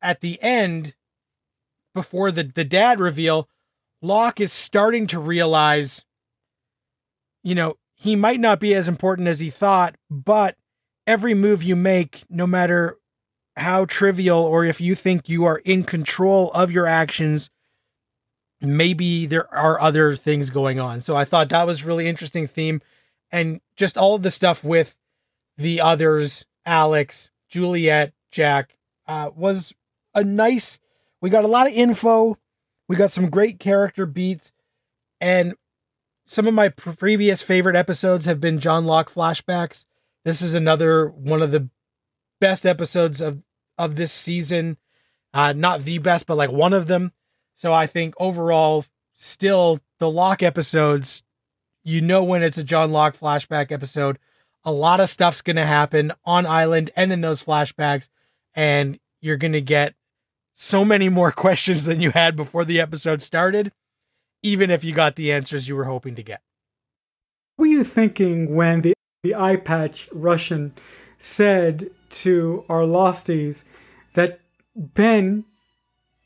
at 0.00 0.20
the 0.20 0.40
end, 0.42 0.94
before 1.94 2.30
the, 2.30 2.44
the 2.44 2.64
dad 2.64 3.00
reveal, 3.00 3.48
Locke 4.00 4.40
is 4.40 4.52
starting 4.52 5.06
to 5.08 5.18
realize, 5.18 6.04
you 7.42 7.54
know, 7.54 7.76
he 7.94 8.14
might 8.14 8.40
not 8.40 8.60
be 8.60 8.74
as 8.74 8.88
important 8.88 9.26
as 9.28 9.40
he 9.40 9.50
thought, 9.50 9.96
but 10.08 10.56
every 11.06 11.34
move 11.34 11.62
you 11.62 11.74
make, 11.74 12.24
no 12.30 12.46
matter 12.46 12.98
how 13.56 13.84
trivial 13.84 14.38
or 14.38 14.64
if 14.64 14.80
you 14.80 14.94
think 14.94 15.28
you 15.28 15.44
are 15.44 15.58
in 15.58 15.82
control 15.82 16.52
of 16.52 16.70
your 16.70 16.86
actions, 16.86 17.50
maybe 18.60 19.26
there 19.26 19.52
are 19.52 19.80
other 19.80 20.14
things 20.14 20.50
going 20.50 20.78
on. 20.78 21.00
So 21.00 21.16
I 21.16 21.24
thought 21.24 21.48
that 21.48 21.66
was 21.66 21.82
really 21.82 22.06
interesting 22.06 22.46
theme 22.46 22.80
and 23.30 23.60
just 23.76 23.98
all 23.98 24.14
of 24.14 24.22
the 24.22 24.30
stuff 24.30 24.64
with 24.64 24.94
the 25.56 25.80
others, 25.80 26.44
Alex, 26.64 27.30
Juliet, 27.48 28.12
Jack, 28.30 28.76
uh, 29.06 29.30
was 29.34 29.74
a 30.14 30.22
nice. 30.22 30.78
We 31.20 31.30
got 31.30 31.44
a 31.44 31.48
lot 31.48 31.66
of 31.66 31.72
info. 31.72 32.38
We 32.88 32.96
got 32.96 33.10
some 33.10 33.28
great 33.30 33.60
character 33.60 34.06
beats, 34.06 34.52
and 35.20 35.54
some 36.26 36.46
of 36.46 36.54
my 36.54 36.70
previous 36.70 37.42
favorite 37.42 37.76
episodes 37.76 38.24
have 38.24 38.40
been 38.40 38.58
John 38.58 38.86
Locke 38.86 39.12
flashbacks. 39.12 39.84
This 40.24 40.42
is 40.42 40.54
another 40.54 41.08
one 41.08 41.42
of 41.42 41.50
the 41.50 41.68
best 42.40 42.66
episodes 42.66 43.20
of 43.20 43.42
of 43.76 43.96
this 43.96 44.12
season. 44.12 44.78
Uh, 45.32 45.52
not 45.52 45.84
the 45.84 45.98
best, 45.98 46.26
but 46.26 46.36
like 46.36 46.50
one 46.50 46.72
of 46.72 46.86
them. 46.86 47.12
So 47.54 47.72
I 47.72 47.86
think 47.86 48.14
overall, 48.18 48.84
still 49.14 49.80
the 49.98 50.10
Locke 50.10 50.42
episodes, 50.42 51.22
you 51.84 52.00
know 52.00 52.24
when 52.24 52.42
it's 52.42 52.58
a 52.58 52.64
John 52.64 52.90
Locke 52.90 53.16
flashback 53.16 53.70
episode, 53.70 54.18
a 54.64 54.72
lot 54.72 55.00
of 55.00 55.10
stuff's 55.10 55.42
going 55.42 55.56
to 55.56 55.66
happen 55.66 56.12
on 56.24 56.46
Island 56.46 56.90
and 56.96 57.12
in 57.12 57.20
those 57.20 57.42
flashbacks, 57.42 58.08
and 58.54 58.98
you're 59.20 59.36
going 59.36 59.52
to 59.52 59.60
get 59.60 59.94
so 60.60 60.84
many 60.84 61.08
more 61.08 61.30
questions 61.46 61.84
than 61.84 62.00
you 62.00 62.10
had 62.10 62.34
before 62.34 62.64
the 62.64 62.80
episode 62.80 63.22
started, 63.22 63.72
even 64.42 64.70
if 64.70 64.82
you 64.82 64.92
got 64.92 65.16
the 65.16 65.32
answers 65.32 65.68
you 65.68 65.76
were 65.76 65.84
hoping 65.84 66.14
to 66.16 66.22
get. 66.22 66.40
What 67.56 67.66
were 67.66 67.72
you 67.72 67.84
thinking 67.84 68.54
when 68.54 68.82
the, 68.82 68.94
the 69.22 69.34
eye 69.34 69.56
patch 69.56 70.08
Russian 70.12 70.74
said 71.18 71.90
to 72.10 72.64
our 72.68 72.82
losties 72.82 73.64
that 74.14 74.40
Ben 74.74 75.44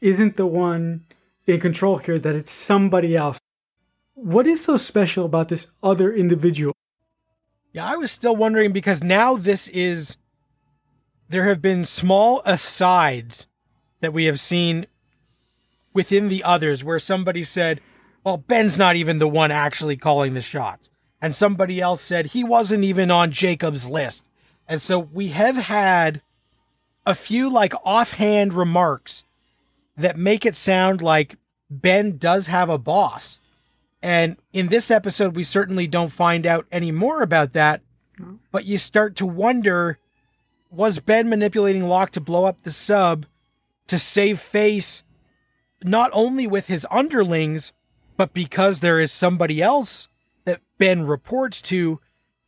isn't 0.01 0.37
the 0.37 0.47
one 0.47 1.05
in 1.47 1.61
control 1.61 1.97
here, 1.99 2.19
that 2.19 2.35
it's 2.35 2.53
somebody 2.53 3.17
else. 3.17 3.39
What 4.15 4.47
is 4.47 4.63
so 4.63 4.77
special 4.77 5.25
about 5.25 5.49
this 5.49 5.69
other 5.83 6.13
individual? 6.13 6.75
Yeah, 7.73 7.87
I 7.87 7.97
was 7.97 8.13
still 8.13 8.37
wondering 8.37 8.73
because 8.73 9.03
now 9.03 9.37
this 9.37 9.69
is. 9.69 10.17
There 11.29 11.45
have 11.45 11.63
been 11.63 11.87
small 11.87 12.43
asides 12.45 13.47
that 14.03 14.13
we 14.13 14.27
have 14.27 14.39
seen 14.39 14.87
within 15.95 16.29
the 16.29 16.45
others 16.45 16.85
where 16.85 16.99
somebody 16.99 17.45
said, 17.45 17.81
well, 18.25 18.37
Ben's 18.37 18.77
not 18.77 18.97
even 18.97 19.19
the 19.19 19.29
one 19.29 19.51
actually 19.51 19.97
calling 19.97 20.35
the 20.35 20.43
shots. 20.43 20.91
And 21.21 21.33
somebody 21.33 21.81
else 21.81 22.03
said 22.03 22.27
he 22.27 22.45
wasn't 22.45 22.85
even 22.85 23.11
on 23.11 23.31
Jacob's 23.31 23.89
list. 23.89 24.25
And 24.69 24.81
so 24.81 24.99
we 24.99 25.29
have 25.29 25.57
had 25.57 26.21
a 27.07 27.15
few 27.15 27.49
like 27.49 27.75
offhand 27.85 28.53
remarks 28.53 29.25
that 29.97 30.17
make 30.17 30.45
it 30.45 30.55
sound 30.55 31.01
like 31.01 31.37
Ben 31.71 32.19
does 32.19 32.49
have 32.49 32.69
a 32.69 32.79
boss. 32.79 33.39
And 34.03 34.37
in 34.53 34.69
this 34.69 34.91
episode, 34.91 35.37
we 35.37 35.45
certainly 35.45 35.87
don't 35.87 36.11
find 36.11 36.45
out 36.45 36.67
any 36.73 36.91
more 36.91 37.23
about 37.23 37.53
that. 37.53 37.83
But 38.51 38.65
you 38.65 38.79
start 38.79 39.15
to 39.17 39.27
wonder 39.27 39.99
was 40.71 40.99
Ben 41.01 41.29
manipulating 41.29 41.85
Locke 41.85 42.11
to 42.13 42.21
blow 42.21 42.47
up 42.47 42.63
the 42.63 42.71
sub 42.71 43.27
to 43.89 43.99
save 43.99 44.41
face, 44.41 45.05
not 45.85 46.11
only 46.13 46.47
with 46.47 46.67
his 46.67 46.87
underlings, 46.91 47.73
but 48.17 48.33
because 48.33 48.81
there 48.81 49.01
is 49.01 49.11
somebody 49.13 49.63
else 49.63 50.09
that 50.45 50.61
Ben 50.79 51.07
reports 51.07 51.61
to 51.63 52.01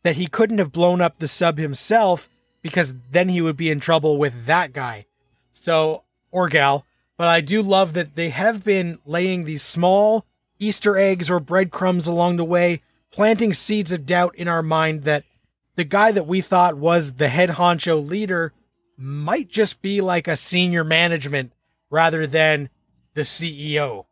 that 0.03 0.15
he 0.15 0.27
couldn't 0.27 0.59
have 0.59 0.71
blown 0.71 1.01
up 1.01 1.19
the 1.19 1.27
sub 1.27 1.57
himself 1.57 2.29
because 2.61 2.93
then 3.11 3.29
he 3.29 3.41
would 3.41 3.57
be 3.57 3.69
in 3.69 3.79
trouble 3.79 4.17
with 4.17 4.45
that 4.45 4.73
guy. 4.73 5.05
So, 5.51 6.03
or 6.31 6.47
gal. 6.49 6.85
But 7.17 7.27
I 7.27 7.41
do 7.41 7.61
love 7.61 7.93
that 7.93 8.15
they 8.15 8.29
have 8.29 8.63
been 8.63 8.99
laying 9.05 9.45
these 9.45 9.61
small 9.61 10.25
Easter 10.59 10.97
eggs 10.97 11.29
or 11.29 11.39
breadcrumbs 11.39 12.07
along 12.07 12.37
the 12.37 12.45
way, 12.45 12.81
planting 13.11 13.53
seeds 13.53 13.91
of 13.91 14.05
doubt 14.05 14.35
in 14.35 14.47
our 14.47 14.63
mind 14.63 15.03
that 15.03 15.23
the 15.75 15.83
guy 15.83 16.11
that 16.11 16.27
we 16.27 16.41
thought 16.41 16.77
was 16.77 17.13
the 17.13 17.29
head 17.29 17.51
honcho 17.51 18.05
leader 18.05 18.53
might 18.97 19.49
just 19.49 19.81
be 19.81 20.01
like 20.01 20.27
a 20.27 20.35
senior 20.35 20.83
management 20.83 21.53
rather 21.89 22.25
than 22.27 22.69
the 23.13 23.21
CEO. 23.21 24.05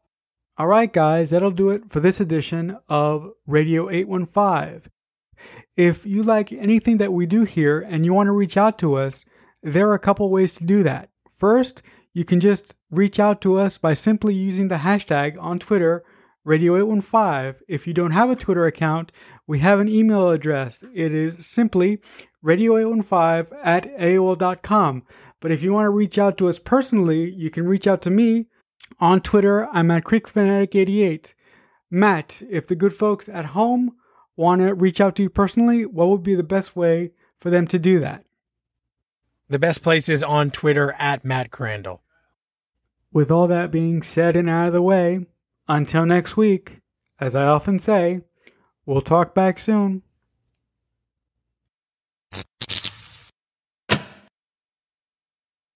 All 0.58 0.68
right, 0.68 0.92
guys, 0.92 1.32
that'll 1.32 1.52
do 1.52 1.70
it 1.72 1.90
for 1.90 2.00
this 2.00 2.20
edition 2.20 2.78
of 2.88 3.32
Radio 3.48 3.90
815. 3.90 4.92
If 5.76 6.06
you 6.06 6.22
like 6.22 6.54
anything 6.54 6.98
that 6.98 7.12
we 7.12 7.26
do 7.26 7.44
here 7.44 7.80
and 7.82 8.06
you 8.06 8.14
want 8.14 8.28
to 8.28 8.32
reach 8.32 8.56
out 8.56 8.78
to 8.80 8.96
us, 8.96 9.26
there 9.64 9.90
are 9.90 9.96
a 9.96 10.00
couple 10.00 10.30
ways 10.30 10.56
to 10.56 10.66
do 10.66 10.84
that. 10.84 11.10
First, 11.36 11.82
you 12.14 12.24
can 12.24 12.40
just 12.40 12.76
reach 12.92 13.20
out 13.20 13.42
to 13.42 13.58
us 13.58 13.78
by 13.78 13.94
simply 13.94 14.36
using 14.36 14.68
the 14.68 14.76
hashtag 14.76 15.36
on 15.42 15.58
Twitter, 15.58 16.04
Radio815. 16.46 17.56
If 17.68 17.88
you 17.88 17.94
don't 17.94 18.12
have 18.12 18.30
a 18.30 18.36
Twitter 18.36 18.68
account, 18.68 19.12
we 19.48 19.60
have 19.60 19.80
an 19.80 19.90
email 19.90 20.30
address. 20.30 20.84
It 20.94 21.14
is 21.14 21.46
simply 21.46 22.00
radio815 22.44 23.48
at 23.64 23.98
AOL.com. 23.98 25.04
But 25.40 25.52
if 25.52 25.62
you 25.62 25.74
want 25.74 25.86
to 25.86 25.90
reach 25.90 26.18
out 26.18 26.38
to 26.38 26.48
us 26.48 26.60
personally, 26.60 27.30
you 27.30 27.50
can 27.50 27.68
reach 27.68 27.88
out 27.88 28.02
to 28.04 28.10
me 28.10 28.46
on 29.00 29.22
Twitter. 29.22 29.68
I'm 29.68 29.92
at 29.92 30.06
CreekFanatic88. 30.06 31.34
Matt, 31.92 32.42
if 32.50 32.68
the 32.68 32.76
good 32.76 32.94
folks 32.94 33.28
at 33.28 33.46
home 33.46 33.96
want 34.36 34.62
to 34.62 34.74
reach 34.74 35.02
out 35.02 35.16
to 35.18 35.24
you 35.24 35.30
personally, 35.30 35.86
what 35.86 36.08
would 36.08 36.24
be 36.24 36.36
the 36.36 36.44
best 36.44 36.76
way 36.76 37.12
for 37.40 37.50
them 37.50 37.68
to 37.68 37.78
do 37.78 38.00
that? 38.00 38.24
The 39.50 39.60
best 39.60 39.84
place 39.84 40.08
is 40.08 40.24
on 40.24 40.50
Twitter 40.50 40.96
at 40.98 41.26
Matt 41.26 41.52
Crandall. 41.52 42.02
With 43.12 43.30
all 43.30 43.48
that 43.48 43.70
being 43.70 44.02
said 44.02 44.36
and 44.36 44.50
out 44.50 44.68
of 44.68 44.74
the 44.74 44.82
way, 44.82 45.28
until 45.68 46.06
next 46.06 46.36
week, 46.36 46.82
as 47.20 47.36
I 47.36 47.44
often 47.46 47.78
say, 47.78 48.22
we'll 48.86 49.02
talk 49.02 49.34
back 49.34 49.60
soon. 49.60 50.02